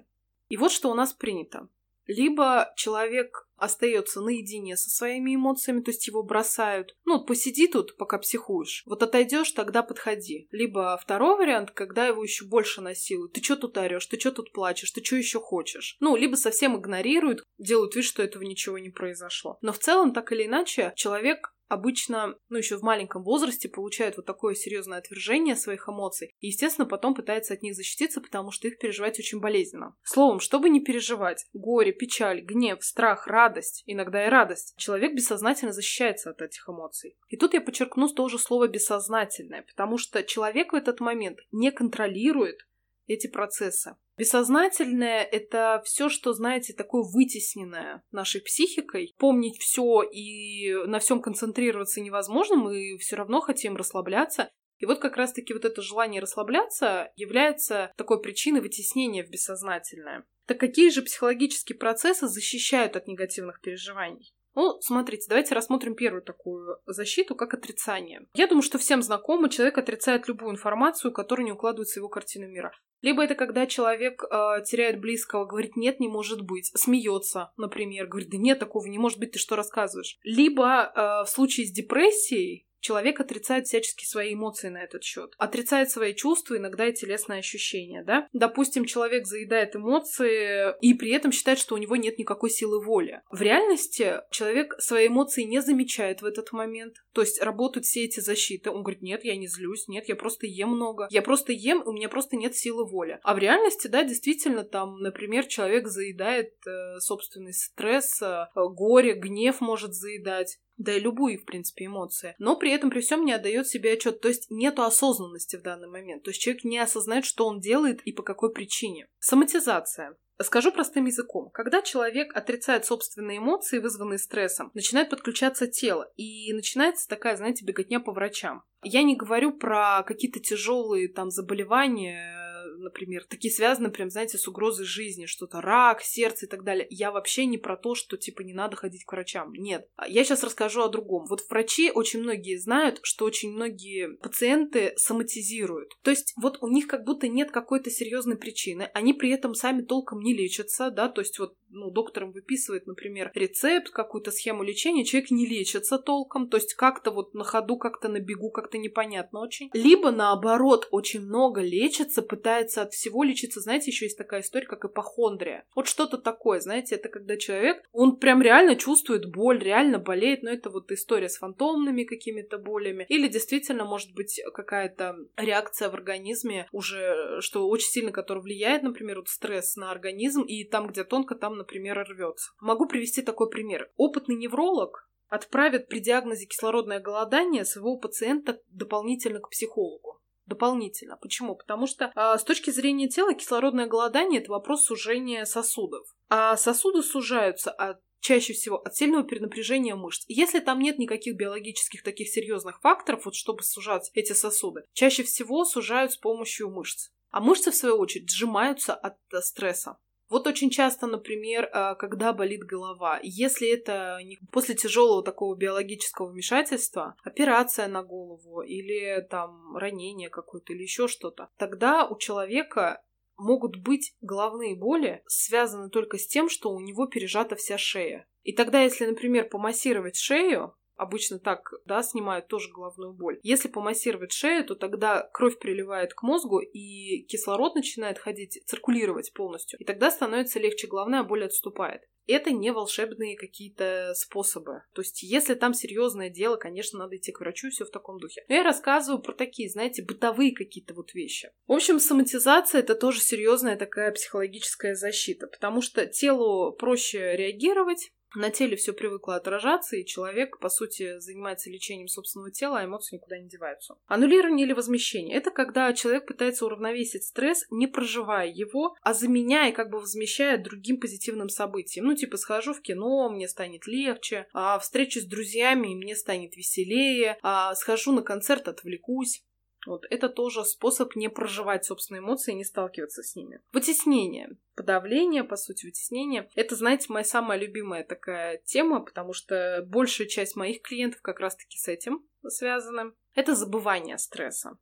И 0.49 0.57
вот 0.57 0.71
что 0.71 0.89
у 0.89 0.93
нас 0.93 1.13
принято. 1.13 1.69
Либо 2.11 2.73
человек 2.75 3.47
остается 3.55 4.19
наедине 4.19 4.75
со 4.75 4.89
своими 4.89 5.35
эмоциями, 5.35 5.81
то 5.81 5.91
есть 5.91 6.07
его 6.07 6.23
бросают. 6.23 6.95
Ну, 7.05 7.23
посиди 7.23 7.67
тут, 7.67 7.95
пока 7.95 8.17
психуешь. 8.17 8.83
Вот 8.85 9.01
отойдешь, 9.01 9.51
тогда 9.51 9.81
подходи. 9.81 10.47
Либо 10.51 10.99
второй 11.01 11.37
вариант, 11.37 11.71
когда 11.71 12.07
его 12.07 12.21
еще 12.21 12.45
больше 12.45 12.81
насилуют. 12.81 13.33
Ты 13.33 13.41
что 13.41 13.55
тут 13.55 13.77
орешь? 13.77 14.07
Ты 14.07 14.19
что 14.19 14.31
тут 14.31 14.51
плачешь? 14.51 14.91
Ты 14.91 15.03
что 15.03 15.15
еще 15.15 15.39
хочешь? 15.39 15.95
Ну, 16.01 16.17
либо 16.17 16.35
совсем 16.35 16.75
игнорируют, 16.77 17.43
делают 17.57 17.95
вид, 17.95 18.03
что 18.03 18.23
этого 18.23 18.43
ничего 18.43 18.77
не 18.77 18.89
произошло. 18.89 19.57
Но 19.61 19.71
в 19.71 19.79
целом, 19.79 20.11
так 20.11 20.33
или 20.33 20.47
иначе, 20.47 20.91
человек 20.97 21.53
обычно, 21.71 22.35
ну, 22.49 22.57
еще 22.57 22.77
в 22.77 22.81
маленьком 22.81 23.23
возрасте 23.23 23.69
получают 23.69 24.17
вот 24.17 24.25
такое 24.25 24.55
серьезное 24.55 24.97
отвержение 24.97 25.55
своих 25.55 25.87
эмоций. 25.87 26.35
И, 26.41 26.47
естественно, 26.47 26.85
потом 26.85 27.15
пытается 27.15 27.53
от 27.53 27.61
них 27.61 27.75
защититься, 27.75 28.19
потому 28.19 28.51
что 28.51 28.67
их 28.67 28.77
переживать 28.77 29.17
очень 29.19 29.39
болезненно. 29.39 29.95
Словом, 30.03 30.41
чтобы 30.41 30.69
не 30.69 30.81
переживать 30.81 31.45
горе, 31.53 31.93
печаль, 31.93 32.41
гнев, 32.41 32.83
страх, 32.83 33.25
радость, 33.25 33.83
иногда 33.85 34.25
и 34.25 34.29
радость, 34.29 34.73
человек 34.75 35.15
бессознательно 35.15 35.71
защищается 35.71 36.31
от 36.31 36.41
этих 36.41 36.67
эмоций. 36.67 37.15
И 37.29 37.37
тут 37.37 37.53
я 37.53 37.61
подчеркну 37.61 38.09
тоже 38.09 38.37
слово 38.37 38.67
«бессознательное», 38.67 39.61
потому 39.61 39.97
что 39.97 40.23
человек 40.23 40.73
в 40.73 40.75
этот 40.75 40.99
момент 40.99 41.39
не 41.53 41.71
контролирует 41.71 42.67
эти 43.07 43.27
процессы. 43.27 43.95
Бессознательное— 44.21 45.23
это 45.31 45.81
все, 45.83 46.07
что, 46.07 46.31
знаете, 46.33 46.73
такое 46.73 47.01
вытесненное 47.01 48.03
нашей 48.11 48.39
психикой. 48.41 49.15
Помнить 49.17 49.59
все 49.59 50.03
и 50.03 50.75
на 50.85 50.99
всем 50.99 51.23
концентрироваться 51.23 52.01
невозможно, 52.01 52.55
мы 52.55 52.99
все 52.99 53.15
равно 53.15 53.41
хотим 53.41 53.75
расслабляться. 53.75 54.51
И 54.77 54.85
вот 54.85 54.99
как 54.99 55.17
раз-таки 55.17 55.53
вот 55.53 55.65
это 55.65 55.81
желание 55.81 56.21
расслабляться 56.21 57.11
является 57.15 57.91
такой 57.97 58.21
причиной 58.21 58.61
вытеснения 58.61 59.25
в 59.25 59.29
бессознательное. 59.31 60.23
Так 60.45 60.59
какие 60.59 60.91
же 60.91 61.01
психологические 61.01 61.79
процессы 61.79 62.27
защищают 62.27 62.95
от 62.95 63.07
негативных 63.07 63.59
переживаний? 63.59 64.35
Ну, 64.55 64.79
смотрите, 64.81 65.25
давайте 65.29 65.55
рассмотрим 65.55 65.95
первую 65.95 66.21
такую 66.21 66.77
защиту, 66.85 67.35
как 67.35 67.53
отрицание. 67.53 68.27
Я 68.33 68.47
думаю, 68.47 68.63
что 68.63 68.77
всем 68.77 69.01
знакомо, 69.01 69.49
человек 69.49 69.77
отрицает 69.77 70.27
любую 70.27 70.51
информацию, 70.51 71.13
которая 71.13 71.45
не 71.45 71.53
укладывается 71.53 71.95
в 71.95 71.97
его 71.97 72.09
картину 72.09 72.47
мира. 72.47 72.71
Либо 73.01 73.23
это 73.23 73.35
когда 73.35 73.65
человек 73.65 74.23
э, 74.23 74.63
теряет 74.65 74.99
близкого, 74.99 75.45
говорит, 75.45 75.75
нет, 75.75 75.99
не 75.99 76.07
может 76.07 76.41
быть, 76.41 76.71
смеется, 76.75 77.51
например, 77.57 78.07
говорит, 78.07 78.29
да 78.29 78.37
нет, 78.37 78.59
такого 78.59 78.85
не 78.87 78.99
может 78.99 79.19
быть, 79.19 79.31
ты 79.31 79.39
что 79.39 79.55
рассказываешь. 79.55 80.19
Либо 80.23 80.91
э, 80.95 81.25
в 81.25 81.29
случае 81.29 81.65
с 81.65 81.71
депрессией 81.71 82.67
человек 82.81 83.19
отрицает 83.19 83.67
всячески 83.67 84.05
свои 84.05 84.33
эмоции 84.33 84.69
на 84.69 84.83
этот 84.83 85.03
счет. 85.03 85.33
Отрицает 85.37 85.89
свои 85.89 86.13
чувства, 86.13 86.57
иногда 86.57 86.87
и 86.87 86.93
телесные 86.93 87.39
ощущения, 87.39 88.03
да? 88.03 88.27
Допустим, 88.33 88.85
человек 88.85 89.25
заедает 89.25 89.75
эмоции 89.75 90.73
и 90.81 90.93
при 90.93 91.11
этом 91.11 91.31
считает, 91.31 91.59
что 91.59 91.75
у 91.75 91.77
него 91.77 91.95
нет 91.95 92.17
никакой 92.17 92.49
силы 92.49 92.83
воли. 92.83 93.21
В 93.31 93.41
реальности 93.41 94.19
человек 94.31 94.75
свои 94.79 95.07
эмоции 95.07 95.43
не 95.43 95.61
замечает 95.61 96.21
в 96.21 96.25
этот 96.25 96.51
момент. 96.51 96.95
То 97.13 97.21
есть 97.21 97.41
работают 97.41 97.85
все 97.85 98.03
эти 98.03 98.19
защиты. 98.19 98.71
Он 98.71 98.83
говорит, 98.83 99.01
нет, 99.01 99.23
я 99.23 99.35
не 99.35 99.47
злюсь, 99.47 99.87
нет, 99.87 100.07
я 100.07 100.15
просто 100.15 100.47
ем 100.47 100.69
много. 100.69 101.07
Я 101.11 101.21
просто 101.21 101.53
ем, 101.53 101.83
у 101.85 101.91
меня 101.91 102.09
просто 102.09 102.35
нет 102.35 102.55
силы 102.55 102.85
воли. 102.85 103.19
А 103.23 103.35
в 103.35 103.37
реальности, 103.37 103.87
да, 103.87 104.03
действительно, 104.03 104.63
там, 104.63 104.99
например, 104.99 105.45
человек 105.45 105.87
заедает 105.87 106.53
э, 106.65 106.99
собственный 106.99 107.53
стресс, 107.53 108.21
э, 108.21 108.45
горе, 108.55 109.13
гнев 109.13 109.61
может 109.61 109.93
заедать 109.93 110.59
да 110.83 110.93
и 110.93 110.99
любые, 110.99 111.37
в 111.37 111.45
принципе, 111.45 111.85
эмоции, 111.85 112.35
но 112.39 112.55
при 112.55 112.71
этом 112.71 112.89
при 112.89 113.01
всем 113.01 113.25
не 113.25 113.33
отдает 113.33 113.67
себе 113.67 113.93
отчет, 113.93 114.21
то 114.21 114.27
есть 114.27 114.47
нету 114.49 114.83
осознанности 114.83 115.55
в 115.55 115.61
данный 115.61 115.89
момент, 115.89 116.23
то 116.23 116.29
есть 116.31 116.41
человек 116.41 116.63
не 116.63 116.79
осознает, 116.79 117.25
что 117.25 117.47
он 117.47 117.59
делает 117.59 118.01
и 118.01 118.11
по 118.11 118.23
какой 118.23 118.51
причине. 118.51 119.07
Соматизация. 119.19 120.15
Скажу 120.43 120.71
простым 120.71 121.05
языком. 121.05 121.49
Когда 121.51 121.81
человек 121.81 122.35
отрицает 122.35 122.85
собственные 122.85 123.37
эмоции, 123.37 123.79
вызванные 123.79 124.17
стрессом, 124.17 124.71
начинает 124.73 125.09
подключаться 125.09 125.67
тело, 125.67 126.11
и 126.15 126.51
начинается 126.53 127.07
такая, 127.07 127.37
знаете, 127.37 127.63
беготня 127.63 127.99
по 127.99 128.11
врачам. 128.11 128.63
Я 128.83 129.03
не 129.03 129.15
говорю 129.15 129.53
про 129.53 130.03
какие-то 130.03 130.39
тяжелые 130.39 131.09
там 131.09 131.29
заболевания, 131.29 132.40
например, 132.81 133.25
такие 133.27 133.53
связаны, 133.53 133.89
прям, 133.89 134.09
знаете, 134.09 134.37
с 134.37 134.47
угрозой 134.47 134.85
жизни, 134.85 135.25
что-то 135.25 135.61
рак, 135.61 136.01
сердце 136.01 136.45
и 136.45 136.49
так 136.49 136.63
далее. 136.63 136.87
Я 136.89 137.11
вообще 137.11 137.45
не 137.45 137.57
про 137.57 137.77
то, 137.77 137.95
что, 137.95 138.17
типа, 138.17 138.41
не 138.41 138.53
надо 138.53 138.75
ходить 138.75 139.05
к 139.05 139.11
врачам. 139.11 139.53
Нет. 139.53 139.87
Я 140.07 140.23
сейчас 140.23 140.43
расскажу 140.43 140.81
о 140.81 140.89
другом. 140.89 141.25
Вот 141.27 141.41
врачи 141.49 141.91
очень 141.91 142.21
многие 142.21 142.57
знают, 142.57 142.99
что 143.03 143.25
очень 143.25 143.51
многие 143.51 144.17
пациенты 144.17 144.93
соматизируют. 144.97 145.97
То 146.01 146.11
есть 146.11 146.33
вот 146.41 146.57
у 146.61 146.67
них 146.67 146.87
как 146.87 147.03
будто 147.03 147.27
нет 147.27 147.51
какой-то 147.51 147.89
серьезной 147.89 148.37
причины. 148.37 148.89
Они 148.93 149.13
при 149.13 149.31
этом 149.31 149.53
сами 149.53 149.81
толком 149.81 150.21
не 150.21 150.33
лечатся, 150.33 150.91
да, 150.91 151.07
то 151.09 151.21
есть 151.21 151.39
вот 151.39 151.55
ну, 151.71 151.89
доктором 151.89 152.31
выписывает, 152.31 152.85
например, 152.85 153.31
рецепт, 153.33 153.89
какую-то 153.89 154.31
схему 154.31 154.63
лечения, 154.63 155.05
человек 155.05 155.31
не 155.31 155.45
лечится 155.45 155.97
толком, 155.97 156.49
то 156.49 156.57
есть 156.57 156.73
как-то 156.73 157.11
вот 157.11 157.33
на 157.33 157.43
ходу, 157.43 157.77
как-то 157.77 158.09
на 158.09 158.19
бегу, 158.19 158.51
как-то 158.51 158.77
непонятно 158.77 159.39
очень. 159.39 159.69
Либо 159.73 160.11
наоборот, 160.11 160.87
очень 160.91 161.21
много 161.21 161.61
лечится, 161.61 162.21
пытается 162.21 162.70
от 162.77 162.93
всего 162.93 163.23
лечиться. 163.23 163.61
Знаете, 163.61 163.91
еще 163.91 164.05
есть 164.05 164.17
такая 164.17 164.41
история, 164.41 164.67
как 164.67 164.85
ипохондрия. 164.85 165.65
Вот 165.75 165.87
что-то 165.87 166.17
такое, 166.17 166.59
знаете, 166.59 166.95
это 166.95 167.09
когда 167.09 167.37
человек, 167.37 167.83
он 167.91 168.17
прям 168.17 168.41
реально 168.41 168.75
чувствует 168.75 169.31
боль, 169.31 169.59
реально 169.59 169.99
болеет, 169.99 170.43
но 170.43 170.51
это 170.51 170.69
вот 170.69 170.91
история 170.91 171.29
с 171.29 171.37
фантомными 171.37 172.03
какими-то 172.03 172.57
болями. 172.57 173.05
Или 173.09 173.27
действительно 173.27 173.85
может 173.85 174.13
быть 174.13 174.41
какая-то 174.53 175.17
реакция 175.37 175.89
в 175.89 175.93
организме 175.93 176.67
уже, 176.71 177.41
что 177.41 177.67
очень 177.67 177.89
сильно, 177.89 178.11
которая 178.11 178.43
влияет, 178.43 178.83
например, 178.83 179.17
вот 179.17 179.29
стресс 179.29 179.75
на 179.75 179.91
организм, 179.91 180.41
и 180.43 180.63
там, 180.63 180.87
где 180.87 181.03
тонко, 181.03 181.35
там 181.35 181.57
например, 181.57 182.05
рвется. 182.07 182.51
Могу 182.59 182.87
привести 182.87 183.21
такой 183.21 183.49
пример. 183.49 183.89
Опытный 183.97 184.35
невролог 184.35 185.07
отправит 185.31 185.87
при 185.87 185.99
диагнозе 185.99 186.45
кислородное 186.45 186.99
голодание 186.99 187.63
своего 187.63 187.97
пациента 187.97 188.59
дополнительно 188.69 189.39
к 189.39 189.49
психологу 189.49 190.10
дополнительно. 190.51 191.17
Почему? 191.17 191.55
Потому 191.55 191.87
что 191.87 192.11
э, 192.15 192.37
с 192.37 192.43
точки 192.43 192.69
зрения 192.71 193.07
тела 193.07 193.33
кислородное 193.33 193.87
голодание 193.87 194.41
это 194.41 194.51
вопрос 194.51 194.85
сужения 194.85 195.45
сосудов. 195.45 196.05
А 196.29 196.57
сосуды 196.57 197.01
сужаются 197.01 197.71
от 197.71 197.99
чаще 198.19 198.53
всего 198.53 198.77
от 198.77 198.95
сильного 198.95 199.23
перенапряжения 199.23 199.95
мышц. 199.95 200.25
Если 200.27 200.59
там 200.59 200.79
нет 200.79 200.99
никаких 200.99 201.35
биологических 201.35 202.03
таких 202.03 202.29
серьезных 202.29 202.79
факторов, 202.81 203.25
вот 203.25 203.35
чтобы 203.35 203.63
сужать 203.63 204.11
эти 204.13 204.33
сосуды, 204.33 204.83
чаще 204.93 205.23
всего 205.23 205.65
сужают 205.65 206.11
с 206.11 206.17
помощью 206.17 206.69
мышц. 206.69 207.09
А 207.31 207.39
мышцы, 207.39 207.71
в 207.71 207.75
свою 207.75 207.97
очередь, 207.97 208.29
сжимаются 208.29 208.93
от 208.93 209.15
э, 209.33 209.41
стресса. 209.41 209.97
Вот 210.31 210.47
очень 210.47 210.69
часто, 210.69 211.07
например, 211.07 211.69
а, 211.73 211.93
когда 211.95 212.31
болит 212.31 212.63
голова, 212.63 213.19
если 213.21 213.67
это 213.67 214.17
после 214.49 214.75
тяжелого 214.75 215.23
такого 215.23 215.57
биологического 215.57 216.27
вмешательства, 216.29 217.17
операция 217.21 217.89
на 217.89 218.01
голову 218.01 218.61
или 218.61 219.27
там 219.29 219.75
ранение 219.75 220.29
какое-то 220.29 220.71
или 220.71 220.83
еще 220.83 221.09
что-то, 221.09 221.49
тогда 221.57 222.07
у 222.07 222.17
человека 222.17 223.03
могут 223.35 223.75
быть 223.75 224.15
головные 224.21 224.77
боли, 224.77 225.21
связаны 225.27 225.89
только 225.89 226.17
с 226.17 226.25
тем, 226.27 226.47
что 226.47 226.71
у 226.71 226.79
него 226.79 227.07
пережата 227.07 227.57
вся 227.57 227.77
шея. 227.77 228.25
И 228.43 228.53
тогда, 228.53 228.83
если, 228.83 229.07
например, 229.07 229.49
помассировать 229.49 230.15
шею, 230.15 230.73
обычно 230.95 231.39
так, 231.39 231.73
да, 231.85 232.03
снимают 232.03 232.47
тоже 232.47 232.69
головную 232.71 233.13
боль. 233.13 233.39
Если 233.43 233.67
помассировать 233.67 234.31
шею, 234.31 234.65
то 234.65 234.75
тогда 234.75 235.29
кровь 235.33 235.59
приливает 235.59 236.13
к 236.13 236.23
мозгу, 236.23 236.59
и 236.59 237.23
кислород 237.23 237.75
начинает 237.75 238.19
ходить, 238.19 238.61
циркулировать 238.65 239.33
полностью. 239.33 239.79
И 239.79 239.83
тогда 239.83 240.11
становится 240.11 240.59
легче, 240.59 240.87
головная 240.87 241.23
боль 241.23 241.45
отступает. 241.45 242.01
Это 242.27 242.51
не 242.51 242.71
волшебные 242.71 243.35
какие-то 243.35 244.13
способы. 244.15 244.83
То 244.93 245.01
есть, 245.01 245.23
если 245.23 245.55
там 245.55 245.73
серьезное 245.73 246.29
дело, 246.29 246.55
конечно, 246.55 246.99
надо 246.99 247.17
идти 247.17 247.31
к 247.31 247.39
врачу, 247.39 247.69
все 247.69 247.83
в 247.83 247.89
таком 247.89 248.19
духе. 248.19 248.43
Но 248.47 248.55
я 248.55 248.63
рассказываю 248.63 249.21
про 249.21 249.33
такие, 249.33 249.69
знаете, 249.69 250.03
бытовые 250.03 250.53
какие-то 250.53 250.93
вот 250.93 251.13
вещи. 251.13 251.49
В 251.67 251.73
общем, 251.73 251.99
соматизация 251.99 252.79
это 252.79 252.95
тоже 252.95 253.19
серьезная 253.19 253.75
такая 253.75 254.11
психологическая 254.11 254.95
защита, 254.95 255.47
потому 255.47 255.81
что 255.81 256.05
телу 256.05 256.73
проще 256.73 257.35
реагировать, 257.35 258.11
на 258.35 258.49
теле 258.49 258.75
все 258.75 258.93
привыкло 258.93 259.35
отражаться, 259.35 259.95
и 259.95 260.05
человек, 260.05 260.59
по 260.59 260.69
сути, 260.69 261.19
занимается 261.19 261.69
лечением 261.69 262.07
собственного 262.07 262.51
тела, 262.51 262.79
а 262.79 262.85
эмоции 262.85 263.15
никуда 263.15 263.37
не 263.39 263.47
деваются. 263.47 263.95
Аннулирование 264.07 264.65
или 264.65 264.73
возмещение– 264.73 265.35
это 265.37 265.51
когда 265.51 265.91
человек 265.93 266.27
пытается 266.27 266.65
уравновесить 266.65 267.25
стресс, 267.25 267.65
не 267.69 267.87
проживая 267.87 268.47
его, 268.47 268.95
а 269.01 269.13
заменяя, 269.13 269.71
как 269.71 269.89
бы 269.89 269.99
возмещая 269.99 270.57
другим 270.57 270.99
позитивным 270.99 271.49
событием. 271.49 272.05
Ну, 272.05 272.15
типа, 272.15 272.37
схожу 272.37 272.73
в 272.73 272.81
кино, 272.81 273.29
мне 273.29 273.47
станет 273.47 273.87
легче, 273.87 274.47
а 274.53 274.79
встречусь 274.79 275.23
с 275.23 275.27
друзьями, 275.27 275.95
мне 275.95 276.15
станет 276.15 276.55
веселее, 276.55 277.37
а 277.41 277.75
схожу 277.75 278.11
на 278.11 278.21
концерт, 278.21 278.67
отвлекусь. 278.67 279.43
Вот 279.85 280.05
это 280.09 280.29
тоже 280.29 280.63
способ 280.63 281.15
не 281.15 281.29
проживать 281.29 281.85
собственные 281.85 282.19
эмоции 282.19 282.51
и 282.51 282.55
не 282.55 282.63
сталкиваться 282.63 283.23
с 283.23 283.35
ними. 283.35 283.61
Вытеснение. 283.73 284.57
Подавление, 284.75 285.43
по 285.43 285.55
сути, 285.55 285.85
вытеснение. 285.85 286.49
Это, 286.55 286.75
знаете, 286.75 287.07
моя 287.09 287.25
самая 287.25 287.57
любимая 287.57 288.03
такая 288.03 288.57
тема, 288.65 289.01
потому 289.01 289.33
что 289.33 289.83
большая 289.87 290.27
часть 290.27 290.55
моих 290.55 290.81
клиентов 290.81 291.21
как 291.21 291.39
раз-таки 291.39 291.77
с 291.77 291.87
этим 291.87 292.25
связаны. 292.47 293.13
Это 293.33 293.55
забывание 293.55 294.17
стресса. 294.17 294.77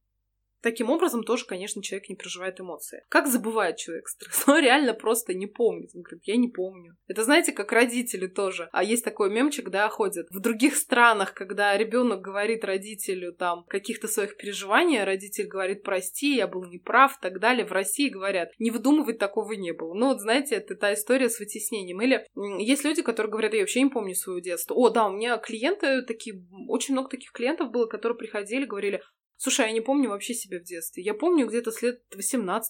Таким 0.62 0.90
образом, 0.90 1.24
тоже, 1.24 1.46
конечно, 1.46 1.82
человек 1.82 2.10
не 2.10 2.16
проживает 2.16 2.60
эмоции. 2.60 3.04
Как 3.10 3.28
забывает 3.28 3.78
человек 3.78 4.08
стресс? 4.08 4.44
Он 4.48 4.60
реально 4.60 4.94
просто 4.94 5.34
не 5.34 5.48
помнит. 5.48 5.92
Он 5.96 6.02
говорит, 6.02 6.24
я 6.26 6.36
не 6.36 6.50
помню. 6.50 6.98
Это, 7.08 7.24
знаете, 7.24 7.52
как 7.52 7.72
родители 7.72 8.28
тоже. 8.28 8.70
А 8.72 8.84
есть 8.84 9.06
такой 9.06 9.30
мемчик, 9.30 9.70
да, 9.70 9.88
ходит. 9.90 10.28
В 10.30 10.40
других 10.40 10.76
странах, 10.76 11.34
когда 11.34 11.78
ребенок 11.78 12.22
говорит 12.22 12.66
родителю 12.66 13.34
там 13.34 13.64
каких-то 13.68 14.08
своих 14.08 14.38
переживаний, 14.38 15.04
родитель 15.04 15.48
говорит, 15.48 15.84
прости, 15.84 16.36
я 16.36 16.48
был 16.48 16.66
неправ, 16.66 17.18
и 17.18 17.22
так 17.22 17.40
далее. 17.40 17.66
В 17.66 17.72
России 17.72 18.10
говорят, 18.10 18.50
не 18.60 18.72
выдумывать 18.72 19.18
такого 19.18 19.54
не 19.54 19.72
было. 19.72 19.94
Ну, 19.94 20.08
вот, 20.08 20.20
знаете, 20.20 20.56
это 20.56 20.76
та 20.76 20.94
история 20.94 21.30
с 21.30 21.40
вытеснением. 21.40 22.02
Или 22.02 22.26
есть 22.62 22.84
люди, 22.84 23.02
которые 23.02 23.32
говорят, 23.32 23.54
я 23.54 23.62
вообще 23.62 23.82
не 23.82 23.90
помню 23.90 24.16
свое 24.16 24.42
детство. 24.42 24.74
О, 24.74 24.90
да, 24.90 25.08
у 25.08 25.14
меня 25.14 25.38
клиенты 25.38 26.02
такие, 26.04 26.46
очень 26.68 26.94
много 26.94 27.10
таких 27.10 27.32
клиентов 27.32 27.72
было, 27.72 27.86
которые 27.88 28.18
приходили, 28.18 28.66
говорили, 28.66 29.02
Слушай, 29.42 29.68
я 29.68 29.72
не 29.72 29.80
помню 29.80 30.10
вообще 30.10 30.34
себя 30.34 30.60
в 30.60 30.64
детстве. 30.64 31.02
Я 31.02 31.14
помню 31.14 31.48
где-то 31.48 31.72
с 31.72 31.82
лет 31.82 32.02
18-19 32.14 32.62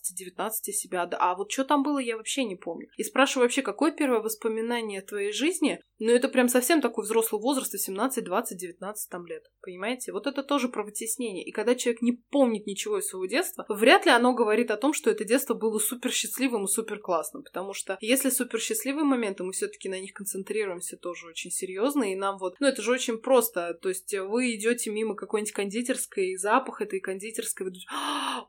себя, 0.72 1.08
да, 1.08 1.18
а 1.20 1.36
вот 1.36 1.52
что 1.52 1.66
там 1.66 1.82
было, 1.82 1.98
я 1.98 2.16
вообще 2.16 2.44
не 2.44 2.56
помню. 2.56 2.90
И 2.96 3.04
спрашиваю 3.04 3.46
вообще, 3.46 3.64
какое 3.64 3.92
первое 3.92 4.20
воспоминание 4.20 5.02
твоей 5.02 5.32
жизни? 5.32 5.82
Ну, 5.98 6.12
это 6.12 6.30
прям 6.30 6.48
совсем 6.48 6.80
такой 6.80 7.06
взрослый 7.06 7.42
возраст, 7.42 7.74
18, 7.74 8.24
20, 8.24 8.58
19 8.58 9.10
там 9.10 9.26
лет. 9.26 9.44
Понимаете? 9.62 10.12
Вот 10.12 10.28
это 10.28 10.44
тоже 10.44 10.70
про 10.70 10.84
вытеснение. 10.84 11.44
И 11.44 11.52
когда 11.52 11.74
человек 11.74 12.04
не 12.04 12.14
помнит 12.14 12.68
ничего 12.68 13.00
из 13.00 13.08
своего 13.08 13.26
детства, 13.26 13.66
вряд 13.68 14.06
ли 14.06 14.12
оно 14.12 14.34
говорит 14.34 14.70
о 14.70 14.78
том, 14.78 14.94
что 14.94 15.10
это 15.10 15.26
детство 15.26 15.56
было 15.56 15.80
супер 15.80 16.12
счастливым 16.12 16.66
и 16.66 16.68
супер 16.68 17.00
классным. 17.00 17.44
Потому 17.44 17.74
что 17.74 17.98
если 18.00 18.30
супер 18.30 18.60
счастливые 18.60 19.06
моменты, 19.06 19.44
мы 19.44 19.54
все-таки 19.54 19.90
на 19.90 20.00
них 20.00 20.14
концентрируемся 20.14 20.98
тоже 20.98 21.28
очень 21.28 21.50
серьезно. 21.50 22.14
И 22.14 22.16
нам 22.16 22.38
вот, 22.38 22.56
ну 22.60 22.68
это 22.68 22.84
же 22.84 22.92
очень 22.92 23.18
просто. 23.18 23.74
То 23.74 23.90
есть 23.90 24.14
вы 24.14 24.56
идете 24.56 24.92
мимо 24.92 25.16
какой-нибудь 25.16 25.52
кондитерской, 25.52 26.36
за 26.38 26.59
запах 26.60 26.82
этой 26.82 27.00
кондитерской. 27.00 27.66
Вы 27.66 27.72
думаете, 27.72 27.88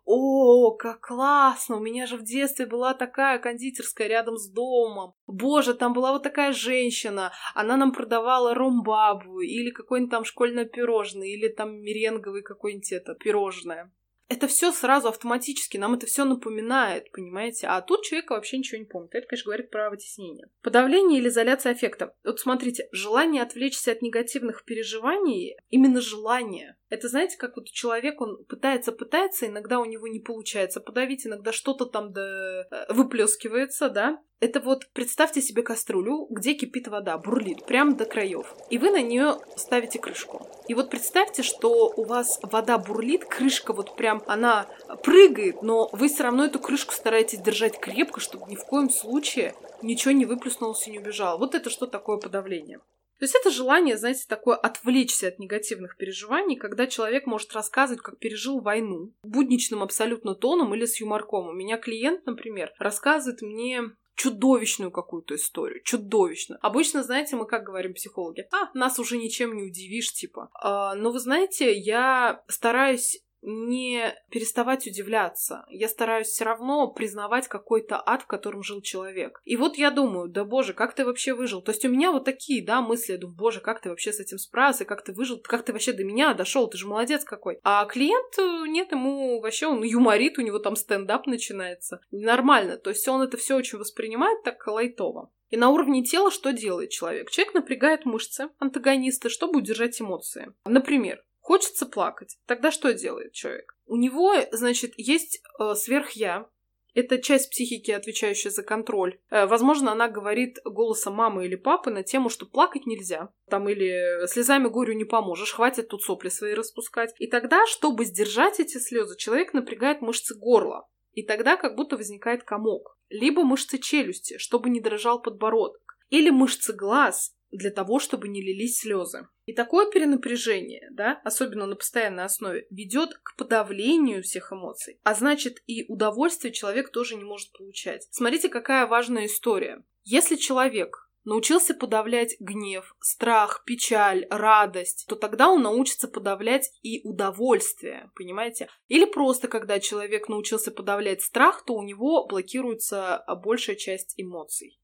о, 0.04 0.72
как 0.72 1.00
классно! 1.00 1.76
У 1.76 1.80
меня 1.80 2.06
же 2.06 2.16
в 2.16 2.22
детстве 2.22 2.66
была 2.66 2.94
такая 2.94 3.38
кондитерская 3.38 4.08
рядом 4.08 4.36
с 4.36 4.48
домом. 4.48 5.14
Боже, 5.26 5.74
там 5.74 5.92
была 5.92 6.12
вот 6.12 6.22
такая 6.22 6.52
женщина. 6.52 7.32
Она 7.54 7.76
нам 7.76 7.92
продавала 7.92 8.54
ромбабу 8.54 9.40
или 9.40 9.70
какое-нибудь 9.70 10.10
там 10.10 10.24
школьное 10.24 10.64
пирожное, 10.64 11.28
или 11.28 11.48
там 11.48 11.80
меренговый 11.82 12.42
какой-нибудь 12.42 12.92
это 12.92 13.14
пирожное 13.14 13.92
это 14.30 14.46
все 14.46 14.70
сразу 14.70 15.08
автоматически, 15.08 15.76
нам 15.76 15.94
это 15.94 16.06
все 16.06 16.24
напоминает, 16.24 17.10
понимаете? 17.10 17.66
А 17.66 17.82
тут 17.82 18.04
человек 18.04 18.30
вообще 18.30 18.58
ничего 18.58 18.78
не 18.78 18.84
помнит. 18.84 19.12
Это, 19.12 19.26
конечно, 19.26 19.48
говорит 19.48 19.70
про 19.70 19.90
вытеснение. 19.90 20.48
Подавление 20.62 21.18
или 21.18 21.28
изоляция 21.28 21.72
аффекта. 21.72 22.14
Вот 22.22 22.38
смотрите, 22.38 22.88
желание 22.92 23.42
отвлечься 23.42 23.90
от 23.90 24.02
негативных 24.02 24.64
переживаний, 24.64 25.56
именно 25.68 26.00
желание. 26.00 26.76
Это, 26.90 27.08
знаете, 27.08 27.38
как 27.38 27.56
вот 27.56 27.66
человек, 27.66 28.20
он 28.20 28.44
пытается, 28.44 28.90
пытается, 28.90 29.46
иногда 29.46 29.78
у 29.78 29.84
него 29.84 30.08
не 30.08 30.18
получается 30.18 30.80
подавить, 30.80 31.24
иногда 31.24 31.52
что-то 31.52 31.86
там 31.86 32.12
да, 32.12 32.66
э, 32.68 32.92
выплескивается, 32.92 33.88
да, 33.88 34.20
это 34.40 34.58
вот 34.58 34.88
представьте 34.92 35.40
себе 35.40 35.62
кастрюлю, 35.62 36.26
где 36.30 36.54
кипит 36.54 36.88
вода, 36.88 37.16
бурлит, 37.16 37.64
прямо 37.64 37.94
до 37.94 38.06
краев. 38.06 38.56
И 38.70 38.78
вы 38.78 38.90
на 38.90 39.02
нее 39.02 39.36
ставите 39.54 40.00
крышку. 40.00 40.46
И 40.66 40.74
вот 40.74 40.90
представьте, 40.90 41.42
что 41.42 41.92
у 41.94 42.04
вас 42.04 42.40
вода 42.42 42.78
бурлит, 42.78 43.24
крышка 43.24 43.72
вот 43.72 43.96
прям, 43.96 44.22
она 44.26 44.66
прыгает, 45.04 45.62
но 45.62 45.90
вы 45.92 46.08
все 46.08 46.24
равно 46.24 46.46
эту 46.46 46.58
крышку 46.58 46.92
стараетесь 46.92 47.40
держать 47.40 47.78
крепко, 47.78 48.18
чтобы 48.18 48.50
ни 48.50 48.56
в 48.56 48.64
коем 48.64 48.90
случае 48.90 49.54
ничего 49.82 50.12
не 50.12 50.24
выплеснулось 50.24 50.88
и 50.88 50.90
не 50.90 50.98
убежало. 50.98 51.38
Вот 51.38 51.54
это 51.54 51.70
что 51.70 51.86
такое 51.86 52.16
подавление? 52.16 52.80
То 53.20 53.24
есть 53.24 53.34
это 53.34 53.50
желание, 53.50 53.98
знаете, 53.98 54.24
такое 54.26 54.56
отвлечься 54.56 55.28
от 55.28 55.38
негативных 55.38 55.98
переживаний, 55.98 56.56
когда 56.56 56.86
человек 56.86 57.26
может 57.26 57.52
рассказывать, 57.52 58.02
как 58.02 58.18
пережил 58.18 58.60
войну, 58.60 59.12
будничным 59.22 59.82
абсолютно 59.82 60.34
тоном 60.34 60.74
или 60.74 60.86
с 60.86 61.00
юморком. 61.00 61.48
У 61.48 61.52
меня 61.52 61.76
клиент, 61.76 62.24
например, 62.24 62.72
рассказывает 62.78 63.42
мне 63.42 63.82
чудовищную 64.16 64.90
какую-то 64.90 65.34
историю, 65.34 65.82
чудовищную. 65.84 66.58
Обычно, 66.62 67.02
знаете, 67.02 67.36
мы 67.36 67.46
как 67.46 67.62
говорим 67.62 67.92
психологи, 67.92 68.46
а, 68.52 68.70
нас 68.72 68.98
уже 68.98 69.18
ничем 69.18 69.54
не 69.54 69.64
удивишь, 69.64 70.12
типа. 70.14 70.48
А, 70.54 70.94
но 70.94 71.10
вы 71.10 71.18
знаете, 71.18 71.72
я 71.76 72.42
стараюсь 72.48 73.22
не 73.42 74.14
переставать 74.30 74.86
удивляться. 74.86 75.64
Я 75.68 75.88
стараюсь 75.88 76.28
все 76.28 76.44
равно 76.44 76.88
признавать 76.88 77.48
какой-то 77.48 78.02
ад, 78.04 78.22
в 78.22 78.26
котором 78.26 78.62
жил 78.62 78.80
человек. 78.82 79.40
И 79.44 79.56
вот 79.56 79.76
я 79.76 79.90
думаю, 79.90 80.28
да 80.28 80.44
боже, 80.44 80.74
как 80.74 80.94
ты 80.94 81.04
вообще 81.04 81.34
выжил? 81.34 81.62
То 81.62 81.72
есть 81.72 81.84
у 81.84 81.88
меня 81.88 82.12
вот 82.12 82.24
такие, 82.24 82.64
да, 82.64 82.82
мысли, 82.82 83.12
я 83.12 83.18
думаю, 83.18 83.36
боже, 83.36 83.60
как 83.60 83.80
ты 83.80 83.88
вообще 83.88 84.12
с 84.12 84.20
этим 84.20 84.38
справился, 84.38 84.84
как 84.84 85.04
ты 85.04 85.12
выжил, 85.12 85.40
как 85.42 85.64
ты 85.64 85.72
вообще 85.72 85.92
до 85.92 86.04
меня 86.04 86.34
дошел, 86.34 86.68
ты 86.68 86.78
же 86.78 86.86
молодец 86.86 87.24
какой. 87.24 87.58
А 87.62 87.84
клиент, 87.86 88.38
э, 88.38 88.66
нет, 88.68 88.92
ему 88.92 89.40
вообще, 89.40 89.66
он 89.66 89.82
юморит, 89.82 90.38
у 90.38 90.42
него 90.42 90.58
там 90.58 90.76
стендап 90.76 91.26
начинается. 91.26 92.00
Нормально, 92.10 92.76
то 92.76 92.90
есть 92.90 93.06
он 93.08 93.22
это 93.22 93.36
все 93.36 93.56
очень 93.56 93.78
воспринимает 93.78 94.42
так 94.42 94.66
лайтово. 94.66 95.30
И 95.50 95.56
на 95.56 95.70
уровне 95.70 96.04
тела 96.04 96.30
что 96.30 96.52
делает 96.52 96.90
человек? 96.90 97.30
Человек 97.30 97.54
напрягает 97.54 98.04
мышцы, 98.06 98.50
антагонисты, 98.58 99.28
чтобы 99.28 99.58
удержать 99.58 100.00
эмоции. 100.00 100.52
Например, 100.64 101.22
Хочется 101.50 101.84
плакать. 101.84 102.38
Тогда 102.46 102.70
что 102.70 102.94
делает 102.94 103.32
человек? 103.32 103.76
У 103.86 103.96
него, 103.96 104.36
значит, 104.52 104.92
есть 104.96 105.42
э, 105.58 105.74
сверхя, 105.74 106.46
это 106.94 107.20
часть 107.20 107.50
психики, 107.50 107.90
отвечающая 107.90 108.52
за 108.52 108.62
контроль. 108.62 109.18
Э, 109.30 109.46
возможно, 109.46 109.90
она 109.90 110.06
говорит 110.06 110.60
голосом 110.64 111.14
мамы 111.14 111.46
или 111.46 111.56
папы 111.56 111.90
на 111.90 112.04
тему, 112.04 112.28
что 112.28 112.46
плакать 112.46 112.86
нельзя. 112.86 113.30
Там 113.48 113.68
или 113.68 114.28
слезами 114.28 114.68
горю 114.68 114.94
не 114.94 115.04
поможешь, 115.04 115.50
хватит 115.50 115.88
тут 115.88 116.04
сопли 116.04 116.28
свои 116.28 116.54
распускать. 116.54 117.12
И 117.18 117.26
тогда, 117.26 117.66
чтобы 117.66 118.04
сдержать 118.04 118.60
эти 118.60 118.78
слезы, 118.78 119.16
человек 119.16 119.52
напрягает 119.52 120.02
мышцы 120.02 120.38
горла. 120.38 120.86
И 121.14 121.24
тогда 121.24 121.56
как 121.56 121.74
будто 121.74 121.96
возникает 121.96 122.44
комок. 122.44 122.96
Либо 123.08 123.42
мышцы 123.42 123.78
челюсти, 123.78 124.38
чтобы 124.38 124.70
не 124.70 124.80
дрожал 124.80 125.20
подбородок. 125.20 125.82
Или 126.10 126.30
мышцы 126.30 126.72
глаз, 126.72 127.34
для 127.50 127.70
того, 127.70 127.98
чтобы 127.98 128.28
не 128.28 128.42
лились 128.42 128.78
слезы. 128.78 129.28
И 129.46 129.52
такое 129.52 129.90
перенапряжение, 129.90 130.88
да, 130.92 131.20
особенно 131.24 131.66
на 131.66 131.76
постоянной 131.76 132.24
основе, 132.24 132.66
ведет 132.70 133.14
к 133.22 133.36
подавлению 133.36 134.22
всех 134.22 134.52
эмоций. 134.52 134.98
А 135.02 135.14
значит, 135.14 135.62
и 135.66 135.84
удовольствие 135.88 136.52
человек 136.52 136.90
тоже 136.90 137.16
не 137.16 137.24
может 137.24 137.52
получать. 137.52 138.06
Смотрите, 138.10 138.48
какая 138.48 138.86
важная 138.86 139.26
история. 139.26 139.82
Если 140.04 140.36
человек 140.36 141.10
научился 141.24 141.74
подавлять 141.74 142.36
гнев, 142.40 142.94
страх, 143.00 143.64
печаль, 143.66 144.26
радость, 144.30 145.06
то 145.08 145.16
тогда 145.16 145.50
он 145.50 145.62
научится 145.62 146.08
подавлять 146.08 146.70
и 146.82 147.06
удовольствие, 147.06 148.10
понимаете? 148.14 148.68
Или 148.88 149.04
просто, 149.04 149.48
когда 149.48 149.80
человек 149.80 150.28
научился 150.28 150.70
подавлять 150.70 151.22
страх, 151.22 151.64
то 151.64 151.74
у 151.74 151.82
него 151.82 152.26
блокируется 152.26 153.24
большая 153.42 153.76
часть 153.76 154.14
эмоций. 154.16 154.79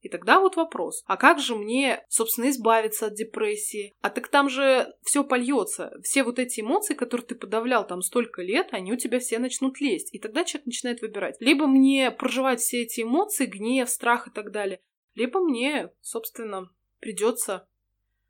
И 0.00 0.08
тогда 0.08 0.38
вот 0.38 0.56
вопрос, 0.56 1.02
а 1.06 1.16
как 1.16 1.40
же 1.40 1.56
мне, 1.56 2.04
собственно, 2.08 2.50
избавиться 2.50 3.06
от 3.06 3.14
депрессии? 3.14 3.94
А 4.00 4.10
так 4.10 4.28
там 4.28 4.48
же 4.48 4.94
все 5.02 5.24
польется. 5.24 5.92
Все 6.02 6.22
вот 6.22 6.38
эти 6.38 6.60
эмоции, 6.60 6.94
которые 6.94 7.26
ты 7.26 7.34
подавлял 7.34 7.86
там 7.86 8.02
столько 8.02 8.42
лет, 8.42 8.68
они 8.70 8.92
у 8.92 8.96
тебя 8.96 9.18
все 9.18 9.38
начнут 9.38 9.80
лезть. 9.80 10.14
И 10.14 10.18
тогда 10.18 10.44
человек 10.44 10.66
начинает 10.66 11.02
выбирать. 11.02 11.36
Либо 11.40 11.66
мне 11.66 12.10
проживать 12.10 12.60
все 12.60 12.82
эти 12.82 13.02
эмоции, 13.02 13.46
гнев, 13.46 13.90
страх 13.90 14.28
и 14.28 14.30
так 14.30 14.52
далее, 14.52 14.80
либо 15.14 15.40
мне, 15.40 15.90
собственно, 16.00 16.70
придется 17.00 17.68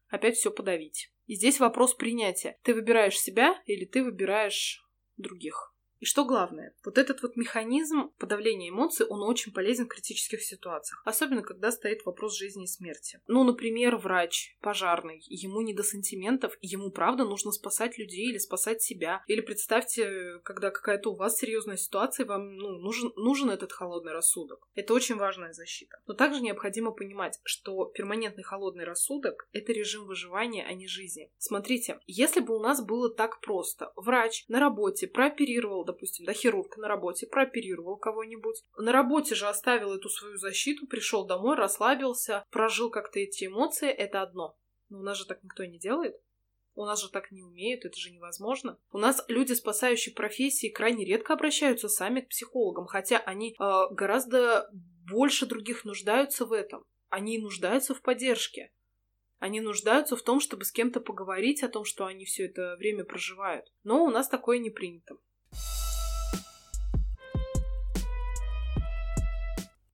опять 0.08 0.36
все 0.36 0.50
подавить. 0.50 1.12
И 1.26 1.34
здесь 1.34 1.60
вопрос 1.60 1.94
принятия. 1.94 2.58
Ты 2.62 2.74
выбираешь 2.74 3.18
себя 3.18 3.60
или 3.66 3.84
ты 3.84 4.02
выбираешь 4.02 4.82
других? 5.18 5.74
И 6.00 6.04
что 6.04 6.24
главное, 6.24 6.74
вот 6.84 6.96
этот 6.96 7.22
вот 7.22 7.36
механизм 7.36 8.10
подавления 8.18 8.70
эмоций, 8.70 9.06
он 9.06 9.22
очень 9.22 9.52
полезен 9.52 9.86
в 9.86 9.88
критических 9.88 10.42
ситуациях, 10.42 11.02
особенно 11.04 11.42
когда 11.42 11.72
стоит 11.72 12.04
вопрос 12.04 12.36
жизни 12.36 12.64
и 12.64 12.68
смерти. 12.68 13.20
Ну, 13.26 13.42
например, 13.44 13.96
врач, 13.96 14.56
пожарный, 14.60 15.20
ему 15.26 15.60
не 15.60 15.74
до 15.74 15.82
сантиментов, 15.82 16.56
ему 16.60 16.90
правда 16.90 17.24
нужно 17.24 17.50
спасать 17.50 17.98
людей 17.98 18.30
или 18.30 18.38
спасать 18.38 18.82
себя. 18.82 19.24
Или 19.26 19.40
представьте, 19.40 20.38
когда 20.44 20.70
какая-то 20.70 21.10
у 21.10 21.16
вас 21.16 21.36
серьезная 21.36 21.76
ситуация, 21.76 22.26
вам 22.26 22.56
ну, 22.56 22.78
нужен, 22.78 23.12
нужен 23.16 23.50
этот 23.50 23.72
холодный 23.72 24.12
рассудок. 24.12 24.68
Это 24.74 24.94
очень 24.94 25.16
важная 25.16 25.52
защита. 25.52 25.98
Но 26.06 26.14
также 26.14 26.40
необходимо 26.40 26.92
понимать, 26.92 27.40
что 27.42 27.86
перманентный 27.86 28.44
холодный 28.44 28.84
рассудок— 28.84 29.48
это 29.52 29.72
режим 29.72 30.06
выживания, 30.06 30.64
а 30.64 30.72
не 30.74 30.86
жизни. 30.86 31.32
Смотрите, 31.38 31.98
если 32.06 32.40
бы 32.40 32.56
у 32.56 32.60
нас 32.60 32.84
было 32.84 33.10
так 33.12 33.40
просто, 33.40 33.92
врач 33.96 34.44
на 34.48 34.60
работе 34.60 35.08
прооперировал 35.08 35.87
допустим, 35.92 36.26
да, 36.26 36.32
хирург 36.32 36.76
на 36.76 36.88
работе, 36.88 37.26
прооперировал 37.26 37.96
кого-нибудь. 37.96 38.62
На 38.76 38.92
работе 38.92 39.34
же 39.34 39.48
оставил 39.48 39.92
эту 39.92 40.08
свою 40.08 40.36
защиту, 40.36 40.86
пришел 40.86 41.26
домой, 41.26 41.56
расслабился, 41.56 42.44
прожил 42.50 42.90
как-то 42.90 43.18
эти 43.18 43.46
эмоции, 43.46 43.88
это 43.88 44.22
одно. 44.22 44.56
Но 44.88 45.00
у 45.00 45.02
нас 45.02 45.18
же 45.18 45.26
так 45.26 45.42
никто 45.42 45.64
не 45.64 45.78
делает. 45.78 46.16
У 46.74 46.84
нас 46.84 47.02
же 47.02 47.10
так 47.10 47.32
не 47.32 47.42
умеют, 47.42 47.84
это 47.84 47.98
же 47.98 48.12
невозможно. 48.12 48.78
У 48.92 48.98
нас 48.98 49.24
люди, 49.26 49.52
спасающие 49.52 50.14
профессии, 50.14 50.68
крайне 50.68 51.04
редко 51.04 51.32
обращаются 51.32 51.88
сами 51.88 52.20
к 52.20 52.28
психологам, 52.28 52.86
хотя 52.86 53.18
они 53.18 53.56
э, 53.58 53.80
гораздо 53.90 54.70
больше 54.72 55.46
других 55.46 55.84
нуждаются 55.84 56.44
в 56.44 56.52
этом. 56.52 56.84
Они 57.08 57.38
нуждаются 57.38 57.94
в 57.94 58.02
поддержке. 58.02 58.70
Они 59.38 59.60
нуждаются 59.60 60.16
в 60.16 60.22
том, 60.22 60.40
чтобы 60.40 60.64
с 60.64 60.72
кем-то 60.72 61.00
поговорить 61.00 61.62
о 61.62 61.68
том, 61.68 61.84
что 61.84 62.06
они 62.06 62.24
все 62.24 62.46
это 62.46 62.76
время 62.76 63.04
проживают. 63.04 63.66
Но 63.82 64.04
у 64.04 64.10
нас 64.10 64.28
такое 64.28 64.58
не 64.58 64.70
принято. 64.70 65.16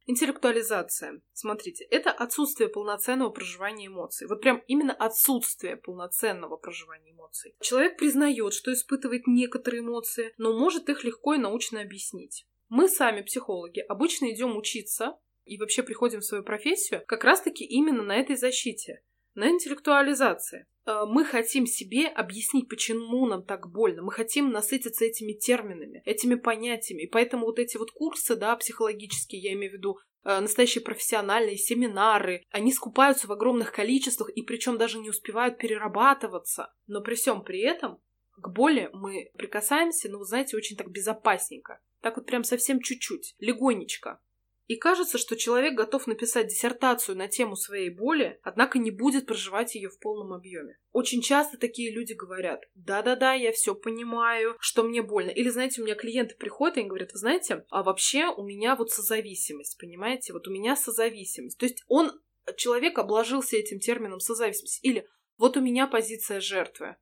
Интеллектуализация. 0.07 1.23
Смотрите, 1.33 1.85
это 1.85 2.11
отсутствие 2.11 2.69
полноценного 2.69 3.31
проживания 3.31 3.87
эмоций. 3.87 4.27
Вот 4.29 4.43
прям 4.43 4.63
именно 4.67 4.93
отсутствие 4.93 5.77
полноценного 5.77 6.59
проживания 6.59 7.13
эмоций. 7.13 7.57
Человек 7.63 7.97
признает, 7.97 8.53
что 8.53 8.73
испытывает 8.73 9.27
некоторые 9.27 9.81
эмоции, 9.81 10.35
но 10.37 10.59
может 10.59 10.91
их 10.91 11.05
легко 11.05 11.35
и 11.35 11.39
научно 11.39 11.81
объяснить. 11.81 12.47
Мы 12.69 12.89
сами, 12.89 13.23
психологи, 13.23 13.81
обычно 13.81 14.31
идем 14.31 14.57
учиться 14.57 15.19
и 15.47 15.59
вообще 15.59 15.83
приходим 15.83 16.21
в 16.21 16.25
свою 16.25 16.45
профессию 16.45 17.03
как 17.07 17.25
раз-таки 17.25 17.65
именно 17.65 18.03
на 18.03 18.17
этой 18.17 18.37
защите, 18.37 19.03
на 19.35 19.49
интеллектуализации. 19.49 20.67
Э, 20.87 21.05
мы 21.07 21.25
хотим 21.25 21.67
себе 21.67 22.09
объяснить, 22.09 22.69
почему 22.69 23.27
нам 23.27 23.45
так 23.45 23.71
больно. 23.71 24.03
Мы 24.03 24.13
хотим 24.13 24.51
насытиться 24.51 25.05
этими 25.05 25.33
терминами, 25.33 26.03
этими 26.05 26.35
понятиями. 26.35 27.03
И 27.03 27.11
поэтому 27.11 27.47
вот 27.47 27.59
эти 27.59 27.77
вот 27.77 27.91
курсы, 27.91 28.37
да, 28.37 28.55
психологические, 28.57 29.41
я 29.41 29.53
имею 29.55 29.73
в 29.73 29.75
виду, 29.75 29.99
э, 30.25 30.41
настоящие 30.41 30.85
профессиональные 30.85 31.57
семинары, 31.57 32.43
они 32.51 32.73
скупаются 32.73 33.27
в 33.27 33.33
огромных 33.33 33.73
количествах 33.73 34.31
и 34.31 34.43
причем 34.43 34.79
даже 34.79 34.99
не 34.99 35.11
успевают 35.11 35.59
перерабатываться. 35.59 36.73
Но 36.87 37.01
при 37.01 37.15
всем 37.15 37.43
при 37.43 37.61
этом 37.61 37.99
к 38.37 38.49
боли 38.49 38.91
мы 38.93 39.31
прикасаемся, 39.39 40.11
ну, 40.11 40.23
знаете, 40.25 40.57
очень 40.57 40.77
так 40.77 40.91
безопасненько. 40.91 41.81
Так 42.03 42.17
вот 42.17 42.27
прям 42.27 42.45
совсем 42.45 42.81
чуть-чуть, 42.81 43.35
легонечко. 43.39 44.21
И 44.67 44.77
кажется, 44.77 45.19
что 45.19 45.37
человек 45.37 45.75
готов 45.75 46.07
написать 46.07 46.49
диссертацию 46.49 47.17
на 47.17 47.29
тему 47.29 47.55
своей 47.55 47.91
боли, 47.91 48.39
однако 48.43 48.79
не 48.79 48.91
будет 48.91 49.27
проживать 49.27 49.75
ее 49.75 49.91
в 49.91 49.99
полном 49.99 50.33
объеме. 50.33 50.79
Очень 50.93 51.21
часто 51.21 51.59
такие 51.59 51.93
люди 51.93 52.15
говорят, 52.15 52.63
да-да-да, 52.75 53.35
я 53.35 53.53
все 53.53 53.75
понимаю, 53.75 54.57
что 54.61 54.83
мне 54.83 55.03
больно. 55.03 55.31
Или, 55.31 55.51
знаете, 55.51 55.83
у 55.83 55.85
меня 55.85 55.95
клиенты 55.95 56.35
приходят 56.37 56.77
и 56.77 56.81
они 56.81 56.89
говорят, 56.89 57.13
вы 57.13 57.19
знаете, 57.19 57.65
а 57.69 57.83
вообще 57.83 58.27
у 58.27 58.43
меня 58.43 58.75
вот 58.77 58.91
созависимость, 58.91 59.79
понимаете, 59.79 60.33
вот 60.33 60.49
у 60.49 60.51
меня 60.51 60.77
созависимость. 60.77 61.59
То 61.59 61.67
есть 61.67 61.85
он, 61.87 62.13
человек 62.57 62.99
обложился 62.99 63.57
этим 63.57 63.81
термином 63.81 64.21
созависимость. 64.21 64.83
Или 64.83 65.07
вот 65.37 65.57
у 65.57 65.61
меня 65.61 65.87
позиция 65.87 66.41
жертвы. 66.41 66.97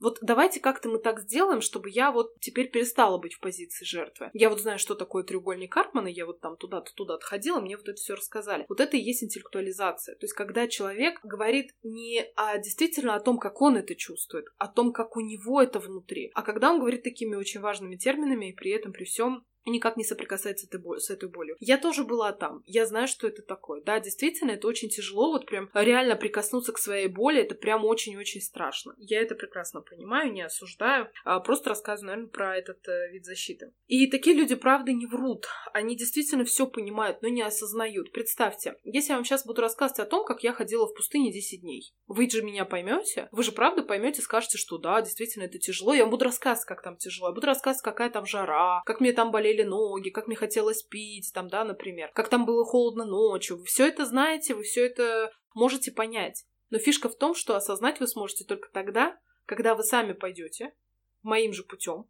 Вот 0.00 0.18
давайте 0.22 0.60
как-то 0.60 0.88
мы 0.88 0.98
так 0.98 1.20
сделаем, 1.20 1.60
чтобы 1.60 1.90
я 1.90 2.12
вот 2.12 2.38
теперь 2.40 2.70
перестала 2.70 3.18
быть 3.18 3.34
в 3.34 3.40
позиции 3.40 3.84
жертвы. 3.84 4.30
Я 4.32 4.50
вот 4.50 4.60
знаю, 4.60 4.78
что 4.78 4.94
такое 4.94 5.24
треугольник 5.24 5.72
Карпмана, 5.72 6.08
я 6.08 6.26
вот 6.26 6.40
там 6.40 6.56
туда-то 6.56 6.94
туда-то 6.94 7.24
ходила, 7.24 7.60
мне 7.60 7.76
вот 7.76 7.88
это 7.88 7.96
все 7.96 8.14
рассказали. 8.14 8.64
Вот 8.68 8.80
это 8.80 8.96
и 8.96 9.00
есть 9.00 9.24
интеллектуализация. 9.24 10.14
То 10.16 10.24
есть, 10.24 10.34
когда 10.34 10.68
человек 10.68 11.20
говорит 11.24 11.74
не 11.82 12.24
о, 12.36 12.58
действительно 12.58 13.14
о 13.14 13.20
том, 13.20 13.38
как 13.38 13.60
он 13.60 13.76
это 13.76 13.94
чувствует, 13.94 14.46
о 14.56 14.68
том, 14.68 14.92
как 14.92 15.16
у 15.16 15.20
него 15.20 15.60
это 15.60 15.80
внутри, 15.80 16.30
а 16.34 16.42
когда 16.42 16.70
он 16.70 16.80
говорит 16.80 17.02
такими 17.02 17.34
очень 17.34 17.60
важными 17.60 17.96
терминами 17.96 18.50
и 18.50 18.54
при 18.54 18.70
этом 18.70 18.92
при 18.92 19.04
всем 19.04 19.44
никак 19.68 19.96
не 19.96 20.04
соприкасается 20.04 20.66
этой 20.66 20.80
боль, 20.80 21.00
с 21.00 21.10
этой 21.10 21.28
болью. 21.28 21.56
Я 21.60 21.78
тоже 21.78 22.04
была 22.04 22.32
там. 22.32 22.62
Я 22.66 22.86
знаю, 22.86 23.08
что 23.08 23.26
это 23.26 23.42
такое. 23.42 23.82
Да, 23.82 24.00
действительно, 24.00 24.52
это 24.52 24.66
очень 24.68 24.88
тяжело. 24.88 25.32
Вот 25.32 25.46
прям 25.46 25.70
реально 25.74 26.16
прикоснуться 26.16 26.72
к 26.72 26.78
своей 26.78 27.08
боли, 27.08 27.42
это 27.42 27.54
прям 27.54 27.84
очень-очень 27.84 28.40
страшно. 28.40 28.94
Я 28.98 29.20
это 29.20 29.34
прекрасно 29.34 29.80
понимаю, 29.80 30.32
не 30.32 30.42
осуждаю. 30.42 31.08
А 31.24 31.40
просто 31.40 31.70
рассказываю, 31.70 32.08
наверное, 32.08 32.30
про 32.30 32.56
этот 32.56 32.86
э, 32.88 33.10
вид 33.12 33.24
защиты. 33.24 33.72
И 33.86 34.06
такие 34.06 34.36
люди, 34.36 34.54
правда, 34.54 34.92
не 34.92 35.06
врут. 35.06 35.46
Они 35.72 35.96
действительно 35.96 36.44
все 36.44 36.66
понимают, 36.66 37.22
но 37.22 37.28
не 37.28 37.42
осознают. 37.42 38.12
Представьте, 38.12 38.76
если 38.84 39.10
я 39.10 39.16
вам 39.16 39.24
сейчас 39.24 39.46
буду 39.46 39.60
рассказывать 39.62 40.00
о 40.00 40.06
том, 40.06 40.24
как 40.24 40.42
я 40.42 40.52
ходила 40.52 40.86
в 40.86 40.94
пустыне 40.94 41.32
10 41.32 41.60
дней, 41.60 41.94
вы 42.06 42.28
же 42.28 42.42
меня 42.42 42.64
поймете? 42.64 43.28
Вы 43.32 43.42
же 43.42 43.52
правда 43.52 43.82
поймете, 43.82 44.22
скажете, 44.22 44.58
что 44.58 44.78
да, 44.78 45.00
действительно, 45.02 45.44
это 45.44 45.58
тяжело. 45.58 45.94
Я 45.94 46.02
вам 46.02 46.10
буду 46.10 46.24
рассказывать, 46.24 46.66
как 46.66 46.82
там 46.82 46.96
тяжело. 46.96 47.28
Я 47.28 47.34
буду 47.34 47.46
рассказывать, 47.46 47.82
какая 47.82 48.10
там 48.10 48.26
жара, 48.26 48.82
как 48.84 49.00
мне 49.00 49.12
там 49.12 49.30
болели 49.30 49.57
ноги, 49.64 50.10
как 50.10 50.26
мне 50.26 50.36
хотелось 50.36 50.82
пить, 50.82 51.32
там, 51.32 51.48
да, 51.48 51.64
например, 51.64 52.10
как 52.14 52.28
там 52.28 52.44
было 52.44 52.64
холодно 52.64 53.04
ночью. 53.04 53.58
Вы 53.58 53.64
все 53.64 53.86
это 53.86 54.04
знаете, 54.04 54.54
вы 54.54 54.62
все 54.62 54.86
это 54.86 55.32
можете 55.54 55.92
понять. 55.92 56.44
Но 56.70 56.78
фишка 56.78 57.08
в 57.08 57.16
том, 57.16 57.34
что 57.34 57.56
осознать 57.56 58.00
вы 58.00 58.06
сможете 58.06 58.44
только 58.44 58.70
тогда, 58.70 59.18
когда 59.46 59.74
вы 59.74 59.82
сами 59.82 60.12
пойдете 60.12 60.74
моим 61.22 61.52
же 61.52 61.64
путем, 61.64 62.06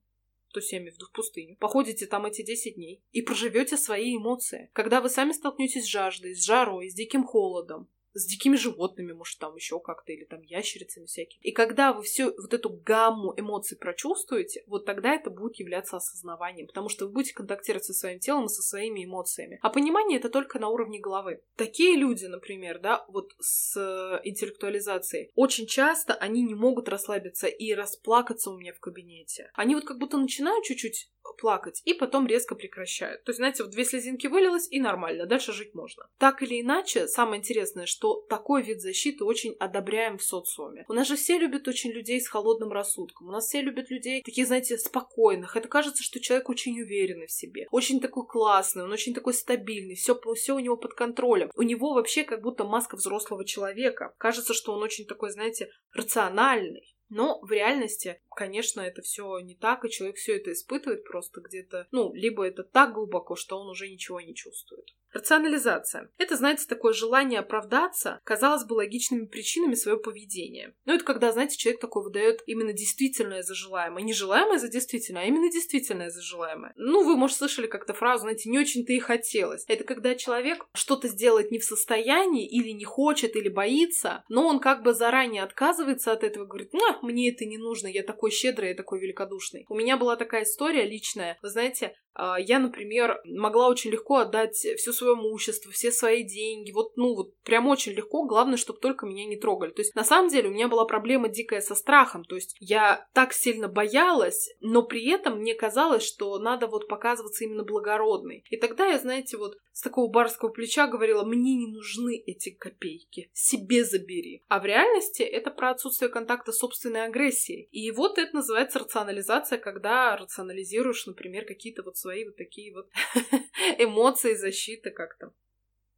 то 0.53 0.61
есть 0.61 0.73
я 0.73 0.79
имею 0.79 0.93
в 0.93 0.95
виду 0.97 1.07
в 1.07 1.13
пустыню, 1.13 1.57
походите 1.57 2.07
там 2.07 2.27
эти 2.27 2.43
10 2.43 2.75
дней 2.75 3.03
и 3.13 3.23
проживете 3.23 3.77
свои 3.77 4.17
эмоции. 4.17 4.71
Когда 4.73 5.01
вы 5.01 5.09
сами 5.09 5.33
столкнетесь 5.33 5.85
с 5.85 5.89
жаждой, 5.89 6.35
с 6.35 6.45
жарой, 6.45 6.91
с 6.91 6.95
диким 6.95 7.25
холодом, 7.25 7.89
с 8.15 8.27
дикими 8.27 8.57
животными, 8.57 9.13
может, 9.13 9.39
там 9.39 9.55
еще 9.55 9.81
как-то, 9.81 10.13
или 10.13 10.25
там 10.25 10.43
ящерицами 10.43 11.07
всякими. 11.07 11.41
И 11.43 11.53
когда 11.53 11.93
вы 11.93 12.03
всю 12.03 12.33
вот 12.37 12.53
эту 12.55 12.71
гамму 12.71 13.35
эмоций 13.37 13.77
прочувствуете, 13.77 14.63
вот 14.67 14.85
тогда 14.85 15.15
это 15.15 15.31
будет 15.31 15.57
являться 15.57 15.97
осознаванием, 15.97 16.67
потому 16.67 16.89
что 16.89 17.07
вы 17.07 17.13
будете 17.13 17.35
контактировать 17.35 17.85
со 17.85 17.93
своим 17.93 18.19
телом 18.19 18.47
и 18.47 18.49
со 18.49 18.63
своими 18.63 19.05
эмоциями. 19.05 19.59
А 19.63 19.71
понимание 19.71 20.19
это 20.19 20.31
только 20.31 20.59
на 20.59 20.69
уровне 20.69 21.01
головы. 21.01 21.43
Такие 21.57 21.97
люди, 21.97 22.27
например, 22.27 22.81
да, 22.81 23.05
вот 23.09 23.33
с 23.41 24.21
интеллектуализацией, 24.25 25.31
очень 25.35 25.67
часто 25.67 26.15
они 26.15 26.43
не 26.43 26.55
могут 26.55 26.89
расслабиться 26.89 27.47
и 27.47 27.73
расплакаться 27.75 28.51
у 28.51 28.59
меня 28.59 28.73
в 28.73 28.81
кабинете. 28.81 29.51
Они 29.55 29.75
вот 29.75 29.85
как 29.85 29.99
будто 29.99 30.17
начинают 30.17 30.65
чуть-чуть 30.65 31.11
плакать, 31.39 31.83
и 31.85 31.95
потом 31.95 32.27
резко 32.27 32.55
прекращают. 32.55 33.23
То 33.25 33.31
есть, 33.31 33.37
знаете, 33.37 33.63
вот 33.63 33.73
две 33.73 33.85
слезинки 33.85 34.27
вылилось, 34.27 34.67
и 34.71 34.81
нормально, 34.81 35.27
дальше 35.27 35.53
жить 35.53 35.75
можно. 35.75 36.09
Так 36.19 36.43
или 36.43 36.61
иначе, 36.61 37.07
самое 37.07 37.39
интересное, 37.39 37.87
что 37.87 37.98
такой 38.29 38.63
вид 38.63 38.81
защиты 38.81 39.25
очень 39.25 39.55
одобряем 39.59 40.19
в 40.19 40.23
социуме. 40.23 40.85
У 40.89 40.93
нас 40.93 41.09
же 41.09 41.17
все 41.17 41.39
любят 41.39 41.67
очень 41.69 41.91
людей 41.91 42.21
с 42.21 42.29
холодным 42.29 42.73
рассудком, 42.73 43.29
у 43.29 43.33
нас 43.33 43.47
все 43.47 43.61
любят 43.61 43.91
людей 43.91 44.23
таких, 44.23 44.47
знаете, 44.47 44.79
спокойных. 44.79 45.57
Это 45.57 45.69
кажется, 45.69 46.03
что 46.03 46.21
человек 46.21 46.49
очень 46.49 46.81
уверенный 46.81 47.27
в 47.27 47.33
себе, 47.33 47.67
очень 47.71 48.01
такой 48.01 48.27
классный, 48.27 48.85
он 48.85 48.93
очень 48.93 49.15
такой 49.15 49.35
стабильный, 49.35 49.95
все, 49.95 50.19
все 50.35 50.55
у 50.55 50.59
него 50.59 50.77
под 50.77 50.95
контролем. 50.95 51.51
У 51.57 51.63
него 51.63 51.95
вообще 51.95 52.25
как 52.25 52.43
будто 52.43 52.65
маска 52.65 52.97
взрослого 52.97 53.45
человека. 53.45 54.15
Кажется, 54.19 54.55
что 54.55 54.73
он 54.73 54.83
очень 54.83 55.07
такой, 55.07 55.31
знаете, 55.31 55.69
рациональный. 55.93 56.95
Но 57.09 57.41
в 57.41 57.51
реальности, 57.51 58.21
конечно, 58.39 58.81
это 58.81 59.03
все 59.03 59.41
не 59.41 59.57
так, 59.57 59.85
и 59.85 59.91
человек 59.91 60.17
все 60.17 60.37
это 60.37 60.53
испытывает 60.53 61.03
просто 61.03 61.41
где-то, 61.41 61.89
ну, 61.91 62.15
либо 62.15 62.47
это 62.47 62.63
так 62.63 62.95
глубоко, 62.95 63.35
что 63.35 63.59
он 63.59 63.69
уже 63.69 63.89
ничего 63.89 64.21
не 64.21 64.33
чувствует. 64.33 64.95
Рационализация. 65.13 66.11
Это, 66.19 66.37
знаете, 66.37 66.67
такое 66.69 66.93
желание 66.93 67.41
оправдаться, 67.41 68.21
казалось 68.25 68.65
бы, 68.65 68.75
логичными 68.75 69.25
причинами 69.25 69.75
своего 69.75 69.99
поведения. 69.99 70.75
Но 70.85 70.95
это 70.95 71.05
когда, 71.05 71.33
знаете, 71.33 71.57
человек 71.57 71.81
такой 71.81 72.05
выдает 72.05 72.43
именно 72.47 72.75
действительное 72.75 73.43
за 73.43 73.55
желаемое. 73.55 74.05
Не 74.05 74.13
желаемое 74.13 74.59
за 74.59 74.69
действительное, 74.69 75.23
а 75.23 75.25
именно 75.25 75.51
действительное 75.51 76.11
за 76.11 76.21
желаемое. 76.21 76.75
Ну, 76.77 77.05
вы, 77.05 77.17
может, 77.17 77.39
слышали 77.39 77.67
как-то 77.67 77.95
фразу, 77.95 78.23
знаете, 78.23 78.51
не 78.51 78.59
очень-то 78.59 78.93
и 78.93 78.99
хотелось. 78.99 79.65
Это 79.67 79.85
когда 79.85 80.15
человек 80.15 80.67
что-то 80.75 81.09
сделать 81.09 81.51
не 81.51 81.59
в 81.59 81.65
состоянии, 81.65 82.47
или 82.47 82.71
не 82.71 82.85
хочет, 82.85 83.35
или 83.35 83.49
боится, 83.49 84.25
но 84.29 84.47
он 84.47 84.61
как 84.61 84.83
бы 84.83 84.93
заранее 84.93 85.43
отказывается 85.43 86.13
от 86.13 86.23
этого, 86.23 86.45
говорит, 86.45 86.75
ну, 86.75 86.81
мне 87.03 87.31
это 87.31 87.47
не 87.47 87.57
нужно, 87.57 87.87
я 87.87 88.03
такой 88.03 88.28
щедрый, 88.31 88.71
я 88.71 88.75
такой 88.75 89.01
великодушный. 89.01 89.65
У 89.69 89.75
меня 89.75 89.97
была 89.97 90.17
такая 90.17 90.45
история 90.45 90.85
личная, 90.85 91.39
вы 91.43 91.49
знаете, 91.49 91.95
а, 92.19 92.37
я, 92.39 92.59
например, 92.59 93.21
могла 93.25 93.69
очень 93.69 93.93
легко 93.93 94.17
отдать 94.17 94.57
все 94.57 94.93
свое 94.93 95.15
имущество, 95.15 95.71
все 95.71 95.93
свои 95.93 96.25
деньги, 96.25 96.73
вот, 96.73 96.97
ну, 96.97 97.15
вот 97.15 97.39
прям 97.45 97.69
очень 97.69 97.93
легко, 97.93 98.25
главное, 98.27 98.57
чтобы 98.57 98.81
только 98.81 99.07
меня 99.07 99.25
не 99.25 99.37
трогали. 99.37 99.71
То 99.71 99.83
есть, 99.83 99.95
на 99.95 100.03
самом 100.03 100.29
деле, 100.29 100.49
у 100.49 100.53
меня 100.53 100.67
была 100.67 100.85
проблема 100.85 101.29
дикая 101.29 101.61
со 101.61 101.77
страхом, 101.77 102.25
то 102.25 102.35
есть, 102.35 102.57
я 102.59 103.07
так 103.15 103.33
сильно 103.33 103.69
боялась, 103.69 104.51
но 104.61 104.83
при 104.83 105.09
этом 105.09 105.39
мне 105.39 105.55
казалось, 105.55 106.03
что 106.03 106.39
надо 106.39 106.67
вот 106.67 106.89
показываться 106.89 107.45
именно 107.45 107.63
благородной. 107.63 108.45
И 108.51 108.57
тогда 108.57 108.87
я, 108.87 108.99
знаете, 108.99 109.37
вот 109.37 109.57
с 109.79 109.81
такого 109.81 110.11
барского 110.11 110.49
плеча 110.49 110.89
говорила, 110.89 111.23
мне 111.23 111.55
не 111.55 111.69
нужны 111.69 112.21
эти 112.27 112.51
копейки, 112.51 113.31
себе 113.33 113.85
забери. 113.85 114.43
А 114.49 114.59
в 114.59 114.65
реальности 114.67 115.23
это 115.23 115.53
про 115.53 115.71
отсутствие 115.71 116.09
контакта 116.09 116.51
с 116.51 116.59
собственной 116.59 117.05
агрессией. 117.05 117.69
И 117.71 117.93
вот 117.93 118.18
это 118.23 118.37
называется 118.37 118.79
рационализация, 118.79 119.59
когда 119.59 120.17
рационализируешь, 120.17 121.07
например, 121.07 121.45
какие-то 121.45 121.83
вот 121.83 121.97
свои 121.97 122.25
вот 122.25 122.37
такие 122.37 122.75
вот 122.75 122.89
эмоции, 123.79 124.35
защиты 124.35 124.91
как-то. 124.91 125.33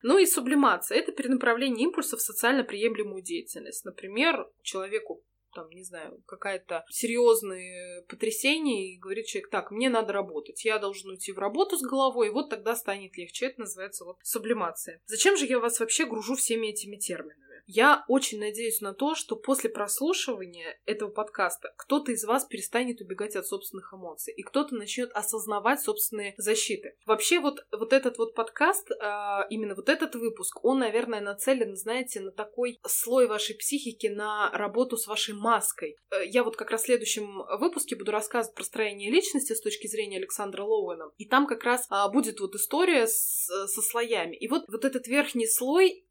Ну 0.03 0.19
и 0.19 0.27
сублимация– 0.27 0.99
это 1.01 1.13
перенаправление 1.13 1.85
импульсов 1.85 2.21
в 2.21 2.25
социально 2.25 2.65
приемлемую 2.65 3.23
деятельность. 3.23 3.85
Например, 3.85 4.49
человеку 4.63 5.23
там, 5.53 5.71
не 5.71 5.85
знаю, 5.85 6.23
какая-то 6.27 6.85
серьезное 6.89 8.03
потрясение, 8.03 8.95
и 8.95 8.99
говорит 8.99 9.27
человек, 9.27 9.51
так, 9.51 9.71
мне 9.71 9.89
надо 9.89 10.13
работать, 10.13 10.65
я 10.65 10.79
должен 10.79 11.11
уйти 11.11 11.33
в 11.33 11.39
работу 11.39 11.77
с 11.77 11.83
головой, 11.83 12.29
и 12.29 12.31
вот 12.31 12.51
тогда 12.51 12.75
станет 12.77 13.17
легче. 13.17 13.47
Это 13.47 13.61
называется 13.61 14.05
вот 14.05 14.19
сублимация. 14.23 15.01
Зачем 15.07 15.37
же 15.37 15.47
я 15.47 15.59
вас 15.59 15.81
вообще 15.81 16.07
гружу 16.07 16.35
всеми 16.35 16.69
этими 16.69 16.97
терминами? 16.97 17.51
Я 17.73 18.05
очень 18.09 18.41
надеюсь 18.41 18.81
на 18.81 18.95
то, 18.95 19.15
что 19.15 19.37
после 19.37 19.71
прослушивания 19.71 20.77
этого 20.87 21.09
подкаста 21.09 21.73
кто-то 21.77 22.11
из 22.11 22.25
вас 22.25 22.45
перестанет 22.45 23.01
убегать 23.01 23.37
от 23.37 23.47
собственных 23.47 23.95
эмоций, 23.95 24.35
и 24.35 24.43
кто-то 24.43 24.75
начнет 24.75 25.13
осознавать 25.13 25.81
собственные 25.81 26.35
защиты. 26.37 26.97
Вообще 27.07 27.39
вот, 27.39 27.65
вот 27.71 27.93
этот 27.93 28.19
вот 28.19 28.35
подкаст, 28.35 28.91
а, 29.01 29.47
именно 29.51 29.77
вот 29.77 29.89
этот 29.89 30.17
выпуск, 30.17 30.65
он, 30.65 30.81
наверное, 30.81 31.21
нацелен, 31.21 31.77
знаете, 31.77 32.21
на 32.21 32.33
такой 32.33 32.81
слой 32.87 33.29
вашей 33.29 33.55
психики, 33.55 34.09
на 34.09 34.51
работу 34.51 34.97
с 34.97 35.07
вашей 35.07 35.35
маской. 35.41 35.97
Э, 36.11 36.25
я 36.27 36.45
вот 36.45 36.57
как 36.57 36.71
раз 36.71 36.83
в 36.83 36.87
следующем 36.87 37.43
выпуске 37.59 37.97
буду 37.97 38.13
рассказывать 38.13 38.55
про 38.55 38.65
строение 38.65 39.11
личности 39.11 39.55
с 39.55 39.61
точки 39.61 39.87
зрения 39.87 40.19
Александра 40.19 40.63
Лоуэна. 40.63 41.11
И 41.19 41.27
там 41.27 41.47
как 41.47 41.65
раз 41.65 41.87
а, 41.91 42.09
будет 42.09 42.41
вот 42.41 42.55
история 42.55 43.07
с, 43.07 43.47
со 43.67 43.83
слоями. 43.83 44.37
И 44.37 44.47
вот, 44.49 44.65
вот 44.69 44.85
этот 44.85 45.07
верхний 45.07 45.47
слой 45.47 46.05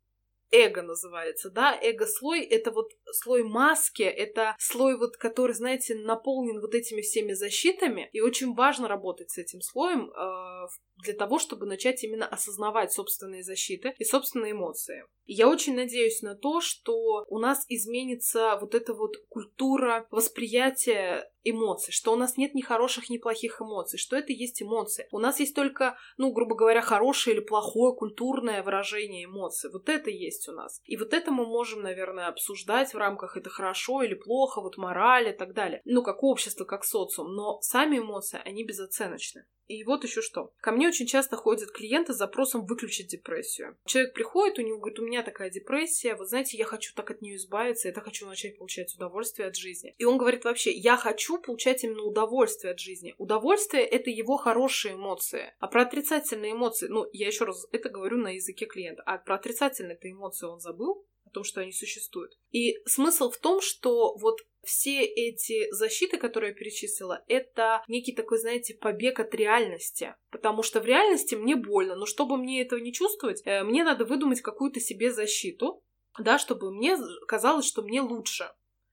эго 0.51 0.81
называется, 0.81 1.49
да, 1.49 1.77
эго-слой— 1.81 2.41
это 2.49 2.71
вот 2.71 2.91
слой 3.11 3.43
маски, 3.43 4.03
это 4.03 4.55
слой 4.59 4.97
вот, 4.97 5.17
который, 5.17 5.53
знаете, 5.53 5.95
наполнен 5.95 6.59
вот 6.59 6.75
этими 6.75 7.01
всеми 7.01 7.33
защитами, 7.33 8.09
и 8.13 8.21
очень 8.21 8.53
важно 8.53 8.87
работать 8.87 9.31
с 9.31 9.37
этим 9.37 9.61
слоем 9.61 10.11
э, 10.11 10.67
для 11.03 11.13
того, 11.13 11.39
чтобы 11.39 11.65
начать 11.65 12.03
именно 12.03 12.27
осознавать 12.27 12.91
собственные 12.91 13.43
защиты 13.43 13.93
и 13.97 14.03
собственные 14.03 14.51
эмоции. 14.51 15.05
И 15.25 15.33
я 15.33 15.47
очень 15.47 15.75
надеюсь 15.75 16.21
на 16.21 16.35
то, 16.35 16.61
что 16.61 17.25
у 17.27 17.39
нас 17.39 17.65
изменится 17.69 18.57
вот 18.59 18.75
эта 18.75 18.93
вот 18.93 19.15
культура 19.29 20.07
восприятия 20.11 21.29
эмоций, 21.51 21.91
что 21.91 22.13
у 22.13 22.15
нас 22.15 22.37
нет 22.37 22.55
ни 22.55 22.61
хороших, 22.61 23.09
ни 23.09 23.17
плохих 23.17 23.61
эмоций, 23.61 23.97
что 23.97 24.15
это 24.15 24.31
есть 24.33 24.61
эмоции. 24.61 25.07
У 25.11 25.19
нас 25.19 25.39
есть 25.39 25.55
только, 25.55 25.97
ну, 26.17 26.31
грубо 26.31 26.55
говоря, 26.55 26.81
хорошее 26.81 27.37
или 27.37 27.43
плохое 27.43 27.93
культурное 27.93 28.63
выражение 28.63 29.25
эмоций. 29.25 29.69
Вот 29.71 29.89
это 29.89 30.09
есть 30.09 30.47
у 30.47 30.51
нас. 30.51 30.81
И 30.85 30.97
вот 30.97 31.13
это 31.13 31.31
мы 31.31 31.45
можем, 31.45 31.81
наверное, 31.81 32.27
обсуждать 32.27 32.93
в 32.93 32.97
рамках 32.97 33.37
это 33.37 33.49
хорошо 33.49 34.01
или 34.03 34.13
плохо, 34.13 34.61
вот 34.61 34.77
мораль 34.77 35.29
и 35.29 35.33
так 35.33 35.53
далее. 35.53 35.81
Ну, 35.85 36.03
как 36.03 36.23
общество, 36.23 36.65
как 36.65 36.83
социум. 36.83 37.33
Но 37.33 37.59
сами 37.61 37.99
эмоции, 37.99 38.41
они 38.43 38.63
безоценочны. 38.63 39.45
И 39.69 39.83
вот 39.83 40.03
еще 40.03 40.21
что. 40.21 40.51
Ко 40.61 40.71
мне 40.71 40.87
очень 40.87 41.05
часто 41.05 41.37
ходят 41.37 41.71
клиенты 41.71 42.13
с 42.13 42.17
запросом 42.17 42.65
выключить 42.65 43.07
депрессию. 43.07 43.77
Человек 43.85 44.15
приходит, 44.15 44.57
у 44.57 44.63
него 44.63 44.79
говорит, 44.79 44.99
у 44.99 45.05
меня 45.05 45.21
такая 45.21 45.51
депрессия, 45.51 46.15
вы 46.15 46.25
знаете, 46.25 46.57
я 46.57 46.65
хочу 46.65 46.91
так 46.95 47.11
от 47.11 47.21
нее 47.21 47.35
избавиться, 47.35 47.87
я 47.87 47.93
так 47.93 48.03
хочу 48.03 48.25
начать 48.25 48.57
получать 48.57 48.93
удовольствие 48.95 49.47
от 49.47 49.55
жизни. 49.55 49.93
И 49.99 50.05
он 50.05 50.17
говорит 50.17 50.43
вообще, 50.43 50.71
я 50.71 50.97
хочу 50.97 51.37
получать 51.37 51.83
именно 51.83 52.01
удовольствие 52.01 52.73
от 52.73 52.79
жизни. 52.79 53.13
Удовольствие— 53.19 53.83
это 53.85 54.09
его 54.09 54.37
хорошие 54.37 54.95
эмоции. 54.95 55.53
А 55.59 55.67
про 55.67 55.83
отрицательные 55.83 56.53
эмоции, 56.53 56.87
ну, 56.87 57.05
я 57.13 57.27
еще 57.27 57.45
раз 57.45 57.67
это 57.71 57.89
говорю 57.89 58.17
на 58.17 58.29
языке 58.29 58.65
клиента, 58.65 59.03
а 59.05 59.19
про 59.19 59.35
отрицательные 59.35 59.97
это 59.97 60.09
эмоции 60.09 60.47
он 60.47 60.59
забыл, 60.59 61.05
о 61.29 61.31
том, 61.31 61.43
что 61.43 61.61
они 61.61 61.71
существуют. 61.71 62.33
И 62.51 62.75
смысл 62.85 63.29
в 63.29 63.37
том, 63.37 63.61
что 63.61 64.15
вот 64.17 64.39
все 64.63 65.03
эти 65.03 65.71
защиты, 65.71 66.17
которые 66.17 66.51
я 66.51 66.55
перечислила, 66.55 67.23
это 67.27 67.83
некий 67.87 68.13
такой, 68.13 68.39
знаете, 68.39 68.75
побег 68.75 69.19
от 69.19 69.33
реальности. 69.33 70.15
Потому 70.31 70.63
что 70.63 70.81
в 70.81 70.85
реальности 70.85 71.35
мне 71.35 71.55
больно, 71.55 71.95
но 71.95 72.05
чтобы 72.05 72.37
мне 72.37 72.61
этого 72.61 72.79
не 72.79 72.93
чувствовать, 72.93 73.41
э, 73.45 73.63
мне 73.63 73.83
надо 73.83 74.05
выдумать 74.05 74.41
какую-то 74.41 74.79
себе 74.79 75.11
защиту, 75.11 75.83
да, 76.17 76.37
чтобы 76.37 76.71
мне 76.73 76.97
казалось, 77.27 77.65
что 77.65 77.81
мне 77.81 78.01
лучше. 78.01 78.51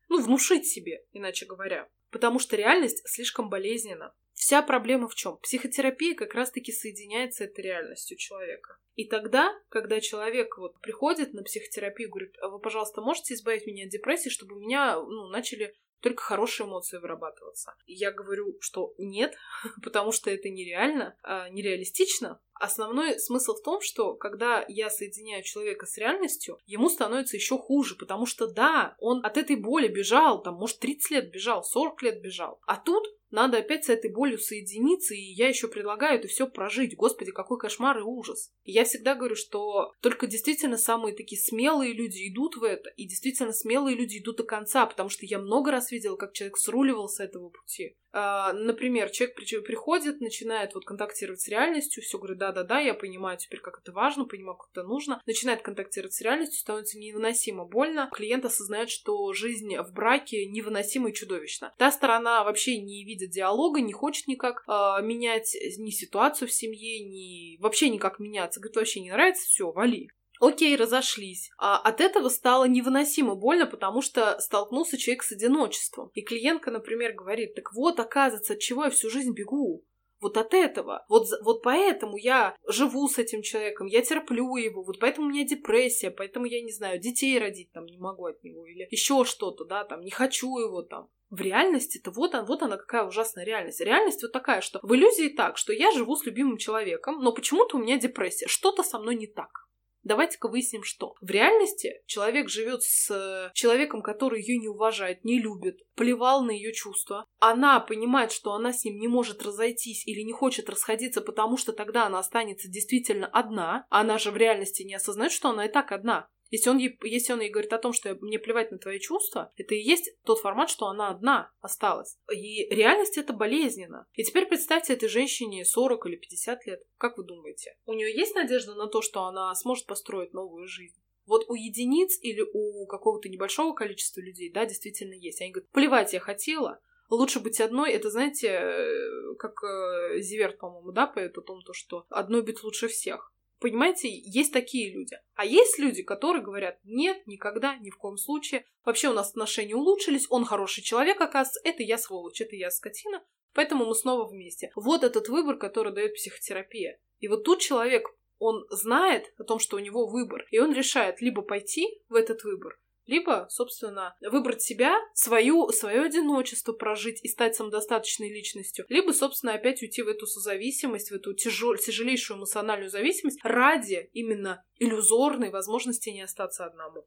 Ну, 0.08 0.20
внушить 0.20 0.66
себе, 0.66 1.04
иначе 1.12 1.46
говоря. 1.46 1.88
Потому 2.10 2.38
что 2.38 2.56
реальность 2.56 3.02
слишком 3.08 3.48
болезненна. 3.48 4.14
Вся 4.36 4.60
проблема 4.60 5.08
в 5.08 5.14
чем? 5.14 5.38
Психотерапия 5.38 6.14
как 6.14 6.34
раз-таки 6.34 6.70
соединяется 6.70 7.38
с 7.38 7.46
этой 7.48 7.64
реальностью 7.64 8.18
человека. 8.18 8.76
И 8.94 9.08
тогда, 9.08 9.58
когда 9.70 9.98
человек 9.98 10.58
вот 10.58 10.78
приходит 10.80 11.32
на 11.32 11.42
психотерапию, 11.42 12.10
говорит, 12.10 12.36
а 12.42 12.48
вы, 12.48 12.60
пожалуйста, 12.60 13.00
можете 13.00 13.32
избавить 13.32 13.66
меня 13.66 13.84
от 13.84 13.90
депрессии, 13.90 14.28
чтобы 14.28 14.56
у 14.56 14.60
меня 14.60 15.00
ну, 15.00 15.28
начали 15.28 15.74
только 16.00 16.22
хорошие 16.22 16.66
эмоции 16.66 16.98
вырабатываться. 16.98 17.74
И 17.86 17.94
я 17.94 18.12
говорю, 18.12 18.58
что 18.60 18.94
нет, 18.98 19.34
потому 19.82 20.12
что 20.12 20.30
это 20.30 20.50
нереально, 20.50 21.16
а, 21.22 21.48
нереалистично. 21.48 22.38
Основной 22.52 23.18
смысл 23.18 23.54
в 23.54 23.62
том, 23.62 23.80
что 23.80 24.14
когда 24.14 24.64
я 24.68 24.90
соединяю 24.90 25.42
человека 25.44 25.86
с 25.86 25.96
реальностью, 25.96 26.58
ему 26.66 26.90
становится 26.90 27.36
еще 27.36 27.58
хуже, 27.58 27.96
потому 27.96 28.26
что 28.26 28.46
да, 28.46 28.94
он 28.98 29.24
от 29.24 29.38
этой 29.38 29.56
боли 29.56 29.88
бежал, 29.88 30.42
там, 30.42 30.54
может, 30.54 30.78
30 30.78 31.10
лет 31.10 31.30
бежал, 31.30 31.64
40 31.64 32.02
лет 32.02 32.20
бежал. 32.22 32.60
А 32.66 32.76
тут 32.76 33.04
надо 33.30 33.58
опять 33.58 33.84
с 33.84 33.88
этой 33.88 34.10
болью 34.10 34.38
соединиться, 34.38 35.14
и 35.14 35.20
я 35.20 35.48
еще 35.48 35.68
предлагаю 35.68 36.18
это 36.18 36.28
все 36.28 36.46
прожить. 36.46 36.96
Господи, 36.96 37.32
какой 37.32 37.58
кошмар 37.58 37.98
и 37.98 38.02
ужас. 38.02 38.50
И 38.64 38.72
я 38.72 38.84
всегда 38.84 39.14
говорю, 39.14 39.36
что 39.36 39.92
только 40.00 40.26
действительно 40.26 40.76
самые 40.76 41.14
такие 41.14 41.40
смелые 41.40 41.92
люди 41.92 42.28
идут 42.28 42.56
в 42.56 42.64
это, 42.64 42.90
и 42.96 43.06
действительно 43.06 43.52
смелые 43.52 43.96
люди 43.96 44.18
идут 44.18 44.36
до 44.36 44.44
конца, 44.44 44.86
потому 44.86 45.08
что 45.08 45.26
я 45.26 45.38
много 45.38 45.70
раз 45.70 45.90
видела, 45.90 46.16
как 46.16 46.32
человек 46.32 46.56
сруливал 46.56 47.08
с 47.08 47.20
этого 47.20 47.48
пути. 47.48 47.96
А, 48.12 48.52
например, 48.54 49.10
человек 49.10 49.36
приходит, 49.36 50.20
начинает 50.20 50.74
вот 50.74 50.86
контактировать 50.86 51.40
с 51.40 51.48
реальностью, 51.48 52.02
все 52.02 52.16
говорит, 52.16 52.38
да-да-да, 52.38 52.80
я 52.80 52.94
понимаю 52.94 53.36
теперь, 53.36 53.60
как 53.60 53.80
это 53.82 53.92
важно, 53.92 54.24
понимаю, 54.24 54.56
как 54.56 54.70
это 54.72 54.84
нужно, 54.84 55.20
начинает 55.26 55.60
контактировать 55.60 56.14
с 56.14 56.22
реальностью, 56.22 56.58
становится 56.58 56.98
невыносимо 56.98 57.66
больно, 57.66 58.08
клиент 58.14 58.46
осознает, 58.46 58.88
что 58.88 59.32
жизнь 59.34 59.76
в 59.76 59.92
браке 59.92 60.46
невыносима 60.46 61.10
и 61.10 61.12
чудовищна. 61.12 61.74
Та 61.76 61.90
сторона 61.90 62.42
вообще 62.44 62.78
не 62.78 63.04
видит 63.04 63.15
диалога, 63.24 63.80
не 63.80 63.92
хочет 63.92 64.26
никак 64.28 64.64
э, 64.68 65.02
менять 65.02 65.56
ни 65.78 65.90
ситуацию 65.90 66.48
в 66.48 66.52
семье, 66.52 67.00
ни 67.00 67.56
вообще 67.60 67.88
никак 67.88 68.18
меняться, 68.18 68.60
говорит, 68.60 68.76
вообще 68.76 69.00
не 69.00 69.10
нравится, 69.10 69.46
все, 69.46 69.72
вали. 69.72 70.10
Окей, 70.38 70.76
разошлись. 70.76 71.50
А 71.58 71.78
от 71.78 72.00
этого 72.00 72.28
стало 72.28 72.64
невыносимо 72.64 73.34
больно, 73.34 73.66
потому 73.66 74.02
что 74.02 74.38
столкнулся 74.40 74.98
человек 74.98 75.22
с 75.22 75.32
одиночеством. 75.32 76.10
И 76.14 76.20
клиентка, 76.20 76.70
например, 76.70 77.14
говорит, 77.14 77.54
так 77.54 77.72
вот, 77.72 77.98
оказывается, 77.98 78.52
от 78.52 78.58
чего 78.58 78.84
я 78.84 78.90
всю 78.90 79.08
жизнь 79.08 79.32
бегу. 79.32 79.84
Вот 80.20 80.36
от 80.36 80.54
этого. 80.54 81.04
Вот, 81.08 81.26
вот 81.42 81.62
поэтому 81.62 82.16
я 82.16 82.56
живу 82.66 83.08
с 83.08 83.18
этим 83.18 83.42
человеком, 83.42 83.86
я 83.86 84.02
терплю 84.02 84.56
его, 84.56 84.82
вот 84.82 84.98
поэтому 84.98 85.26
у 85.26 85.30
меня 85.30 85.44
депрессия, 85.44 86.10
поэтому 86.10 86.46
я 86.46 86.62
не 86.62 86.72
знаю, 86.72 86.98
детей 86.98 87.38
родить 87.38 87.70
там 87.72 87.86
не 87.86 87.98
могу 87.98 88.26
от 88.26 88.42
него, 88.42 88.66
или 88.66 88.88
еще 88.90 89.24
что-то, 89.24 89.64
да, 89.64 89.84
там, 89.84 90.00
не 90.00 90.10
хочу 90.10 90.58
его 90.58 90.82
там. 90.82 91.08
В 91.28 91.40
реальности-то 91.40 92.12
вот, 92.12 92.34
он, 92.34 92.44
вот 92.46 92.62
она 92.62 92.76
какая 92.76 93.04
ужасная 93.04 93.44
реальность. 93.44 93.80
Реальность 93.80 94.22
вот 94.22 94.32
такая, 94.32 94.60
что 94.60 94.78
в 94.82 94.94
иллюзии 94.94 95.28
так, 95.28 95.58
что 95.58 95.72
я 95.72 95.90
живу 95.90 96.14
с 96.14 96.24
любимым 96.24 96.56
человеком, 96.56 97.20
но 97.20 97.32
почему-то 97.32 97.76
у 97.76 97.80
меня 97.80 97.98
депрессия, 97.98 98.46
что-то 98.46 98.84
со 98.84 98.98
мной 98.98 99.16
не 99.16 99.26
так. 99.26 99.65
Давайте-ка 100.06 100.46
выясним, 100.46 100.84
что. 100.84 101.16
В 101.20 101.28
реальности 101.28 102.00
человек 102.06 102.48
живет 102.48 102.84
с 102.84 103.50
человеком, 103.54 104.02
который 104.02 104.40
ее 104.40 104.56
не 104.56 104.68
уважает, 104.68 105.24
не 105.24 105.40
любит, 105.40 105.80
плевал 105.96 106.44
на 106.44 106.52
ее 106.52 106.72
чувства. 106.72 107.26
Она 107.40 107.80
понимает, 107.80 108.30
что 108.30 108.52
она 108.52 108.72
с 108.72 108.84
ним 108.84 109.00
не 109.00 109.08
может 109.08 109.42
разойтись 109.42 110.06
или 110.06 110.20
не 110.20 110.32
хочет 110.32 110.70
расходиться, 110.70 111.22
потому 111.22 111.56
что 111.56 111.72
тогда 111.72 112.06
она 112.06 112.20
останется 112.20 112.68
действительно 112.68 113.26
одна. 113.26 113.84
Она 113.90 114.18
же 114.18 114.30
в 114.30 114.36
реальности 114.36 114.84
не 114.84 114.94
осознает, 114.94 115.32
что 115.32 115.48
она 115.48 115.66
и 115.66 115.72
так 115.72 115.90
одна. 115.90 116.28
Если 116.50 116.70
он, 116.70 116.78
ей, 116.78 116.98
если 117.02 117.32
он 117.32 117.40
ей 117.40 117.50
говорит 117.50 117.72
о 117.72 117.78
том, 117.78 117.92
что 117.92 118.14
мне 118.20 118.38
плевать 118.38 118.70
на 118.70 118.78
твои 118.78 119.00
чувства, 119.00 119.52
это 119.56 119.74
и 119.74 119.82
есть 119.82 120.10
тот 120.24 120.38
формат, 120.38 120.70
что 120.70 120.86
она 120.86 121.10
одна 121.10 121.50
осталась. 121.60 122.18
И 122.32 122.66
реальность 122.74 123.18
это 123.18 123.32
болезненно. 123.32 124.06
И 124.14 124.22
теперь 124.22 124.46
представьте 124.46 124.92
этой 124.92 125.08
женщине 125.08 125.64
40 125.64 126.06
или 126.06 126.16
50 126.16 126.66
лет. 126.66 126.82
Как 126.98 127.18
вы 127.18 127.24
думаете? 127.24 127.76
У 127.84 127.94
нее 127.94 128.14
есть 128.14 128.34
надежда 128.34 128.74
на 128.74 128.86
то, 128.86 129.02
что 129.02 129.24
она 129.24 129.54
сможет 129.54 129.86
построить 129.86 130.32
новую 130.32 130.66
жизнь? 130.66 131.00
Вот 131.26 131.44
у 131.48 131.54
единиц 131.54 132.18
или 132.22 132.44
у 132.52 132.86
какого-то 132.86 133.28
небольшого 133.28 133.74
количества 133.74 134.20
людей, 134.20 134.50
да, 134.52 134.64
действительно 134.64 135.14
есть. 135.14 135.40
Они 135.40 135.50
говорят, 135.50 135.70
плевать 135.70 136.12
я 136.12 136.20
хотела, 136.20 136.80
лучше 137.10 137.40
быть 137.40 137.60
одной. 137.60 137.92
Это, 137.92 138.10
знаете, 138.10 138.48
э, 138.48 139.34
как 139.38 139.62
э, 139.64 140.20
Зиверт, 140.20 140.58
по-моему, 140.58 140.92
да, 140.92 141.06
поет 141.06 141.36
о 141.36 141.42
том, 141.42 141.62
то, 141.62 141.72
что 141.72 142.06
одной 142.10 142.42
быть 142.42 142.62
лучше 142.62 142.86
всех. 142.88 143.32
Понимаете, 143.58 144.08
есть 144.10 144.52
такие 144.52 144.92
люди. 144.92 145.18
А 145.34 145.44
есть 145.44 145.78
люди, 145.78 146.02
которые 146.02 146.42
говорят, 146.42 146.78
нет, 146.84 147.26
никогда, 147.26 147.76
ни 147.76 147.90
в 147.90 147.96
коем 147.96 148.18
случае. 148.18 148.66
Вообще 148.84 149.08
у 149.08 149.14
нас 149.14 149.30
отношения 149.30 149.74
улучшились, 149.74 150.26
он 150.28 150.44
хороший 150.44 150.82
человек, 150.82 151.20
оказывается, 151.20 151.60
это 151.64 151.82
я 151.82 151.96
сволочь, 151.96 152.40
это 152.40 152.54
я 152.54 152.70
скотина, 152.70 153.24
поэтому 153.54 153.86
мы 153.86 153.94
снова 153.94 154.28
вместе. 154.28 154.70
Вот 154.76 155.04
этот 155.04 155.28
выбор, 155.28 155.56
который 155.56 155.92
дает 155.92 156.14
психотерапия. 156.14 156.98
И 157.20 157.28
вот 157.28 157.44
тут 157.44 157.60
человек, 157.60 158.08
он 158.38 158.66
знает 158.70 159.32
о 159.38 159.44
том, 159.44 159.58
что 159.58 159.76
у 159.76 159.80
него 159.80 160.06
выбор, 160.06 160.46
и 160.50 160.58
он 160.58 160.74
решает 160.74 161.22
либо 161.22 161.40
пойти 161.40 162.02
в 162.08 162.14
этот 162.14 162.44
выбор, 162.44 162.78
либо, 163.06 163.46
собственно, 163.50 164.14
выбрать 164.20 164.62
себя, 164.62 164.98
свою, 165.14 165.68
свое 165.70 166.02
одиночество 166.02 166.72
прожить 166.72 167.20
и 167.22 167.28
стать 167.28 167.54
самодостаточной 167.54 168.30
личностью, 168.30 168.84
либо, 168.88 169.12
собственно, 169.12 169.54
опять 169.54 169.82
уйти 169.82 170.02
в 170.02 170.08
эту 170.08 170.26
созависимость, 170.26 171.10
в 171.10 171.14
эту 171.14 171.34
тяжел, 171.34 171.76
тяжелейшую 171.76 172.38
эмоциональную 172.38 172.90
зависимость 172.90 173.38
ради 173.42 174.10
именно 174.12 174.64
иллюзорной 174.78 175.50
возможности 175.50 176.10
не 176.10 176.22
остаться 176.22 176.66
одному. 176.66 177.06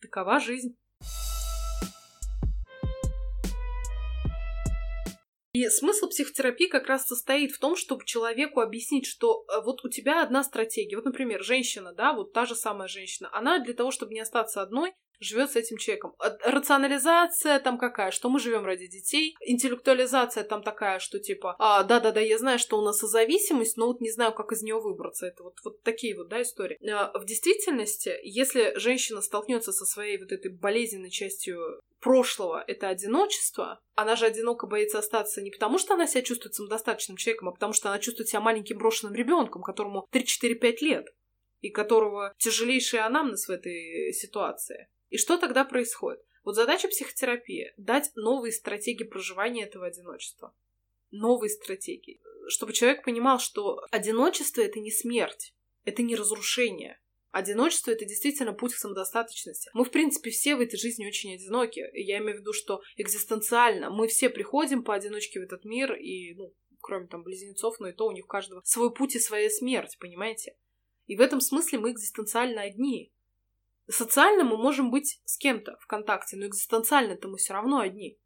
Такова 0.00 0.40
жизнь. 0.40 0.76
И 5.52 5.68
смысл 5.68 6.08
психотерапии 6.08 6.66
как 6.66 6.86
раз 6.86 7.06
состоит 7.06 7.52
в 7.52 7.58
том, 7.58 7.76
чтобы 7.76 8.06
человеку 8.06 8.60
объяснить, 8.60 9.04
что 9.04 9.44
э, 9.48 9.60
вот 9.62 9.84
у 9.84 9.90
тебя 9.90 10.22
одна 10.22 10.42
стратегия. 10.44 10.96
Вот, 10.96 11.04
например, 11.04 11.42
женщина, 11.42 11.92
да, 11.92 12.14
вот 12.14 12.32
та 12.32 12.46
же 12.46 12.54
самая 12.54 12.88
женщина, 12.88 13.28
она 13.32 13.58
для 13.58 13.74
того, 13.74 13.90
чтобы 13.90 14.14
не 14.14 14.20
остаться 14.20 14.62
одной, 14.62 14.94
живет 15.20 15.52
с 15.52 15.56
этим 15.56 15.76
человеком. 15.76 16.14
Рационализация 16.44 17.58
там 17.60 17.78
какая, 17.78 18.10
что 18.10 18.28
мы 18.28 18.38
живем 18.38 18.64
ради 18.64 18.86
детей. 18.86 19.36
Интеллектуализация 19.40 20.44
там 20.44 20.62
такая, 20.62 20.98
что 20.98 21.18
типа, 21.18 21.56
а, 21.58 21.82
да-да-да, 21.84 22.20
я 22.20 22.38
знаю, 22.38 22.58
что 22.58 22.78
у 22.78 22.82
нас 22.82 23.00
зависимость, 23.00 23.76
но 23.76 23.86
вот 23.86 24.00
не 24.00 24.10
знаю, 24.10 24.32
как 24.32 24.52
из 24.52 24.62
нее 24.62 24.80
выбраться. 24.80 25.26
Это 25.26 25.42
вот, 25.42 25.54
вот 25.64 25.82
такие 25.82 26.16
вот, 26.16 26.28
да, 26.28 26.42
истории. 26.42 26.78
А, 26.90 27.16
в 27.18 27.24
действительности, 27.24 28.14
если 28.22 28.72
женщина 28.76 29.20
столкнется 29.20 29.72
со 29.72 29.84
своей 29.84 30.18
вот 30.18 30.32
этой 30.32 30.50
болезненной 30.50 31.10
частью 31.10 31.80
прошлого— 32.00 32.62
это 32.66 32.88
одиночество, 32.88 33.80
она 33.94 34.16
же 34.16 34.26
одиноко 34.26 34.66
боится 34.66 34.98
остаться 34.98 35.40
не 35.40 35.50
потому, 35.50 35.78
что 35.78 35.94
она 35.94 36.06
себя 36.06 36.22
чувствует 36.22 36.54
самодостаточным 36.54 37.16
человеком, 37.16 37.48
а 37.48 37.52
потому 37.52 37.72
что 37.72 37.88
она 37.88 37.98
чувствует 37.98 38.28
себя 38.28 38.40
маленьким 38.40 38.78
брошенным 38.78 39.14
ребенком, 39.14 39.62
которому 39.62 40.06
3-4-5 40.12 40.76
лет, 40.80 41.06
и 41.60 41.70
которого 41.70 42.34
тяжелейший 42.38 43.00
анамнез 43.00 43.46
в 43.46 43.50
этой 43.50 44.12
ситуации. 44.12 44.88
И 45.12 45.18
что 45.18 45.36
тогда 45.36 45.66
происходит? 45.66 46.24
Вот 46.42 46.54
задача 46.54 46.88
психотерапии— 46.88 47.74
дать 47.76 48.10
новые 48.14 48.50
стратегии 48.50 49.04
проживания 49.04 49.64
этого 49.64 49.84
одиночества. 49.84 50.56
Новые 51.10 51.50
стратегии. 51.50 52.18
Чтобы 52.48 52.72
человек 52.72 53.04
понимал, 53.04 53.38
что 53.38 53.84
одиночество— 53.90 54.62
это 54.62 54.80
не 54.80 54.90
смерть, 54.90 55.52
это 55.84 56.02
не 56.02 56.16
разрушение. 56.16 56.98
Одиночество— 57.30 57.90
это 57.92 58.06
действительно 58.06 58.54
путь 58.54 58.72
к 58.72 58.78
самодостаточности. 58.78 59.68
Мы, 59.74 59.84
в 59.84 59.90
принципе, 59.90 60.30
все 60.30 60.56
в 60.56 60.60
этой 60.60 60.78
жизни 60.78 61.06
очень 61.06 61.34
одиноки. 61.34 61.84
Я 61.92 62.16
имею 62.16 62.38
в 62.38 62.40
виду, 62.40 62.54
что 62.54 62.80
экзистенциально 62.96 63.90
мы 63.90 64.08
все 64.08 64.30
приходим 64.30 64.82
поодиночке 64.82 65.40
в 65.40 65.42
этот 65.42 65.66
мир, 65.66 65.92
и, 65.92 66.34
ну, 66.36 66.54
кроме 66.80 67.06
там 67.06 67.22
близнецов, 67.22 67.78
но 67.80 67.88
и 67.88 67.92
то 67.92 68.06
у 68.06 68.12
них 68.12 68.24
у 68.24 68.28
каждого 68.28 68.62
свой 68.64 68.94
путь 68.94 69.14
и 69.14 69.20
своя 69.20 69.50
смерть, 69.50 69.98
понимаете? 70.00 70.56
И 71.06 71.16
в 71.16 71.20
этом 71.20 71.42
смысле 71.42 71.80
мы 71.80 71.90
экзистенциально 71.92 72.62
одни. 72.62 73.12
Социально 73.88 74.44
мы 74.44 74.56
можем 74.56 74.90
быть 74.90 75.20
с 75.24 75.36
кем-то 75.36 75.76
в 75.80 75.86
контакте, 75.86 76.36
но 76.36 76.46
экзистенциально-то 76.46 77.28
мы 77.28 77.36
все 77.36 77.52
равно 77.52 77.80
одни. 77.80 78.18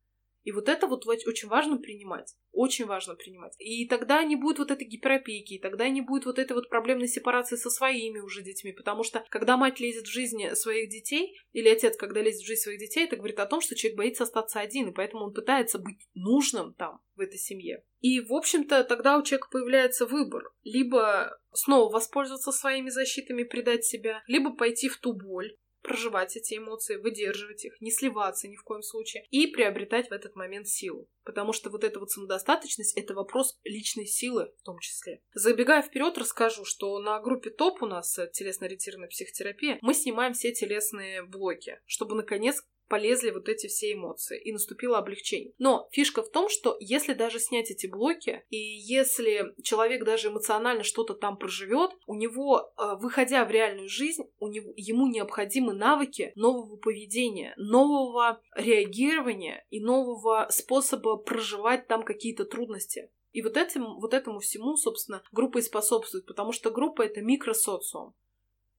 И 0.46 0.52
вот 0.52 0.68
это 0.68 0.86
вот 0.86 1.04
очень 1.08 1.48
важно 1.48 1.76
принимать. 1.76 2.36
Очень 2.52 2.86
важно 2.86 3.16
принимать. 3.16 3.56
И 3.58 3.88
тогда 3.88 4.22
не 4.22 4.36
будет 4.36 4.60
вот 4.60 4.70
этой 4.70 4.86
гиперопеки, 4.86 5.54
и 5.54 5.60
тогда 5.60 5.88
не 5.88 6.02
будет 6.02 6.24
вот 6.24 6.38
этой 6.38 6.52
вот 6.52 6.68
проблемной 6.68 7.08
сепарации 7.08 7.56
со 7.56 7.68
своими 7.68 8.20
уже 8.20 8.44
детьми. 8.44 8.70
Потому 8.70 9.02
что 9.02 9.24
когда 9.28 9.56
мать 9.56 9.80
лезет 9.80 10.04
в 10.04 10.12
жизнь 10.12 10.48
своих 10.54 10.88
детей, 10.88 11.36
или 11.50 11.68
отец, 11.68 11.96
когда 11.96 12.22
лезет 12.22 12.42
в 12.42 12.46
жизнь 12.46 12.60
своих 12.60 12.78
детей, 12.78 13.06
это 13.06 13.16
говорит 13.16 13.40
о 13.40 13.46
том, 13.46 13.60
что 13.60 13.74
человек 13.74 13.98
боится 13.98 14.22
остаться 14.22 14.60
один, 14.60 14.88
и 14.90 14.94
поэтому 14.94 15.24
он 15.24 15.34
пытается 15.34 15.80
быть 15.80 15.98
нужным 16.14 16.74
там, 16.74 17.00
в 17.16 17.20
этой 17.22 17.38
семье. 17.38 17.82
И, 17.98 18.20
в 18.20 18.32
общем-то, 18.32 18.84
тогда 18.84 19.18
у 19.18 19.24
человека 19.24 19.48
появляется 19.50 20.06
выбор. 20.06 20.44
Либо 20.62 21.36
снова 21.54 21.92
воспользоваться 21.92 22.52
своими 22.52 22.90
защитами, 22.90 23.42
предать 23.42 23.84
себя, 23.84 24.22
либо 24.28 24.54
пойти 24.54 24.88
в 24.88 24.98
ту 24.98 25.12
боль, 25.12 25.56
проживать 25.86 26.36
эти 26.36 26.58
эмоции, 26.58 26.96
выдерживать 26.96 27.64
их, 27.64 27.80
не 27.80 27.92
сливаться 27.92 28.48
ни 28.48 28.56
в 28.56 28.64
коем 28.64 28.82
случае 28.82 29.24
и 29.30 29.46
приобретать 29.46 30.08
в 30.10 30.12
этот 30.12 30.34
момент 30.34 30.66
силу. 30.66 31.08
Потому 31.24 31.52
что 31.52 31.70
вот 31.70 31.84
эта 31.84 32.00
вот 32.00 32.10
самодостаточность— 32.10 32.96
это 32.96 33.14
вопрос 33.14 33.58
личной 33.62 34.06
силы 34.06 34.52
в 34.58 34.62
том 34.62 34.78
числе. 34.80 35.22
Забегая 35.32 35.82
вперед, 35.82 36.18
расскажу, 36.18 36.64
что 36.64 36.98
на 36.98 37.20
группе 37.20 37.50
ТОП 37.50 37.82
у 37.82 37.86
нас 37.86 38.18
э, 38.18 38.28
телесно-ориентированная 38.32 39.08
психотерапия, 39.08 39.78
мы 39.80 39.94
снимаем 39.94 40.32
все 40.32 40.52
телесные 40.52 41.22
блоки, 41.22 41.80
чтобы 41.86 42.16
наконец 42.16 42.62
полезли 42.88 43.30
вот 43.30 43.48
эти 43.48 43.66
все 43.66 43.92
эмоции, 43.92 44.40
и 44.40 44.52
наступило 44.52 44.98
облегчение. 44.98 45.52
Но 45.58 45.88
фишка 45.92 46.22
в 46.22 46.30
том, 46.30 46.48
что 46.48 46.76
если 46.80 47.14
даже 47.14 47.38
снять 47.38 47.70
эти 47.70 47.86
блоки, 47.86 48.44
и 48.48 48.56
если 48.56 49.54
человек 49.62 50.04
даже 50.04 50.28
эмоционально 50.28 50.82
что-то 50.82 51.14
там 51.14 51.36
проживет, 51.36 51.90
у 52.06 52.14
него, 52.14 52.72
э, 52.76 52.96
выходя 53.00 53.44
в 53.44 53.50
реальную 53.50 53.88
жизнь, 53.88 54.24
у 54.38 54.48
него, 54.48 54.72
ему 54.76 55.08
необходимы 55.08 55.72
навыки 55.72 56.32
нового 56.34 56.76
поведения, 56.76 57.54
нового 57.56 58.40
реагирования 58.54 59.64
и 59.70 59.80
нового 59.80 60.46
способа 60.50 61.16
проживать 61.16 61.86
там 61.86 62.02
какие-то 62.02 62.44
трудности. 62.44 63.10
И 63.32 63.42
вот, 63.42 63.56
этим, 63.58 64.00
вот 64.00 64.14
этому 64.14 64.40
всему, 64.40 64.76
собственно, 64.76 65.22
группа 65.30 65.58
и 65.58 65.62
способствует, 65.62 66.24
потому 66.24 66.52
что 66.52 66.70
группа— 66.70 67.02
это 67.02 67.20
микросоциум. 67.20 68.14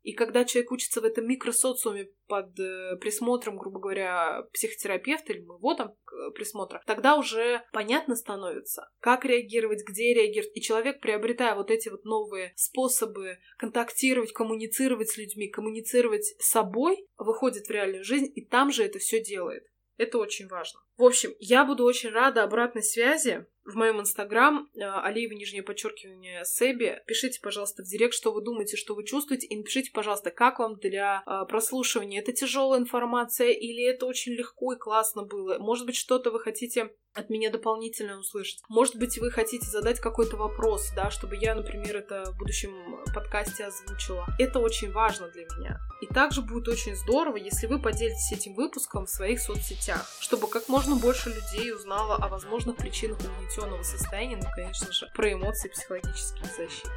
И 0.07 0.13
когда 0.13 0.45
человек 0.45 0.71
учится 0.71 1.01
в 1.01 1.03
этом 1.03 1.27
микросоциуме 1.27 2.09
под 2.27 2.57
э, 2.57 2.95
присмотром, 2.95 3.57
грубо 3.57 3.81
говоря, 3.81 4.43
психотерапевта 4.53 5.33
или 5.33 5.41
моего 5.41 5.73
там 5.73 5.95
присмотра, 6.33 6.81
тогда 6.85 7.17
уже 7.17 7.61
понятно 7.73 8.15
становится, 8.15 8.89
как 9.01 9.25
реагировать, 9.25 9.83
где 9.85 10.13
реагировать. 10.13 10.55
И 10.55 10.61
человек, 10.61 11.01
приобретая 11.01 11.55
вот 11.55 11.69
эти 11.71 11.89
вот 11.89 12.05
новые 12.05 12.53
способы 12.55 13.39
контактировать, 13.57 14.31
коммуницировать 14.31 15.09
с 15.09 15.17
людьми, 15.17 15.49
коммуницировать 15.49 16.23
с 16.39 16.51
собой, 16.51 17.05
выходит 17.17 17.67
в 17.67 17.71
реальную 17.71 18.05
жизнь 18.05 18.31
и 18.33 18.45
там 18.45 18.71
же 18.71 18.85
это 18.85 18.99
все 18.99 19.21
делает. 19.21 19.65
Это 19.97 20.19
очень 20.19 20.47
важно. 20.47 20.79
В 20.97 21.03
общем, 21.03 21.33
я 21.39 21.63
буду 21.63 21.83
очень 21.83 22.09
рада 22.09 22.43
обратной 22.43 22.81
связи 22.81 23.45
в 23.67 23.75
моем 23.75 23.99
инстаграм 23.99 24.67
э, 24.73 24.79
Алиева, 24.81 25.33
нижнее 25.33 25.61
подчеркивание, 25.61 26.43
Себи. 26.45 27.01
Пишите, 27.05 27.39
пожалуйста, 27.41 27.83
в 27.83 27.85
директ, 27.85 28.13
что 28.13 28.31
вы 28.31 28.41
думаете, 28.41 28.77
что 28.77 28.95
вы 28.95 29.03
чувствуете, 29.03 29.45
и 29.45 29.57
напишите, 29.57 29.91
пожалуйста, 29.93 30.31
как 30.31 30.59
вам 30.59 30.77
для 30.77 31.21
э, 31.25 31.45
прослушивания. 31.47 32.21
Это 32.21 32.31
тяжелая 32.31 32.79
информация 32.79 33.49
или 33.49 33.83
это 33.83 34.05
очень 34.05 34.31
легко 34.31 34.73
и 34.73 34.77
классно 34.77 35.23
было? 35.23 35.59
Может 35.59 35.85
быть, 35.85 35.97
что-то 35.97 36.31
вы 36.31 36.39
хотите 36.39 36.91
от 37.13 37.29
меня 37.29 37.49
дополнительно 37.49 38.19
услышать. 38.19 38.61
Может 38.69 38.95
быть, 38.97 39.17
вы 39.17 39.31
хотите 39.31 39.65
задать 39.65 39.99
какой-то 39.99 40.37
вопрос, 40.37 40.91
да, 40.95 41.09
чтобы 41.09 41.35
я, 41.35 41.55
например, 41.55 41.97
это 41.97 42.31
в 42.31 42.37
будущем 42.37 43.03
подкасте 43.13 43.65
озвучила. 43.65 44.27
Это 44.37 44.59
очень 44.59 44.91
важно 44.91 45.27
для 45.29 45.45
меня. 45.45 45.79
И 46.01 46.05
также 46.05 46.41
будет 46.41 46.67
очень 46.67 46.95
здорово, 46.95 47.37
если 47.37 47.65
вы 47.65 47.79
поделитесь 47.81 48.31
этим 48.31 48.53
выпуском 48.53 49.07
в 49.07 49.09
своих 49.09 49.39
соцсетях, 49.39 50.07
чтобы 50.19 50.47
как 50.47 50.69
можно 50.69 50.86
больше 50.95 51.29
людей 51.29 51.73
узнало 51.73 52.15
о 52.15 52.27
возможных 52.29 52.77
причинах 52.77 53.19
угнетенного 53.19 53.83
состояния, 53.83 54.37
ну, 54.37 54.47
конечно 54.55 54.91
же, 54.91 55.07
про 55.13 55.33
эмоции, 55.33 55.69
психологические 55.69 56.45
защиты. 56.45 56.89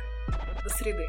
До 0.62 0.70
среды. 0.70 1.08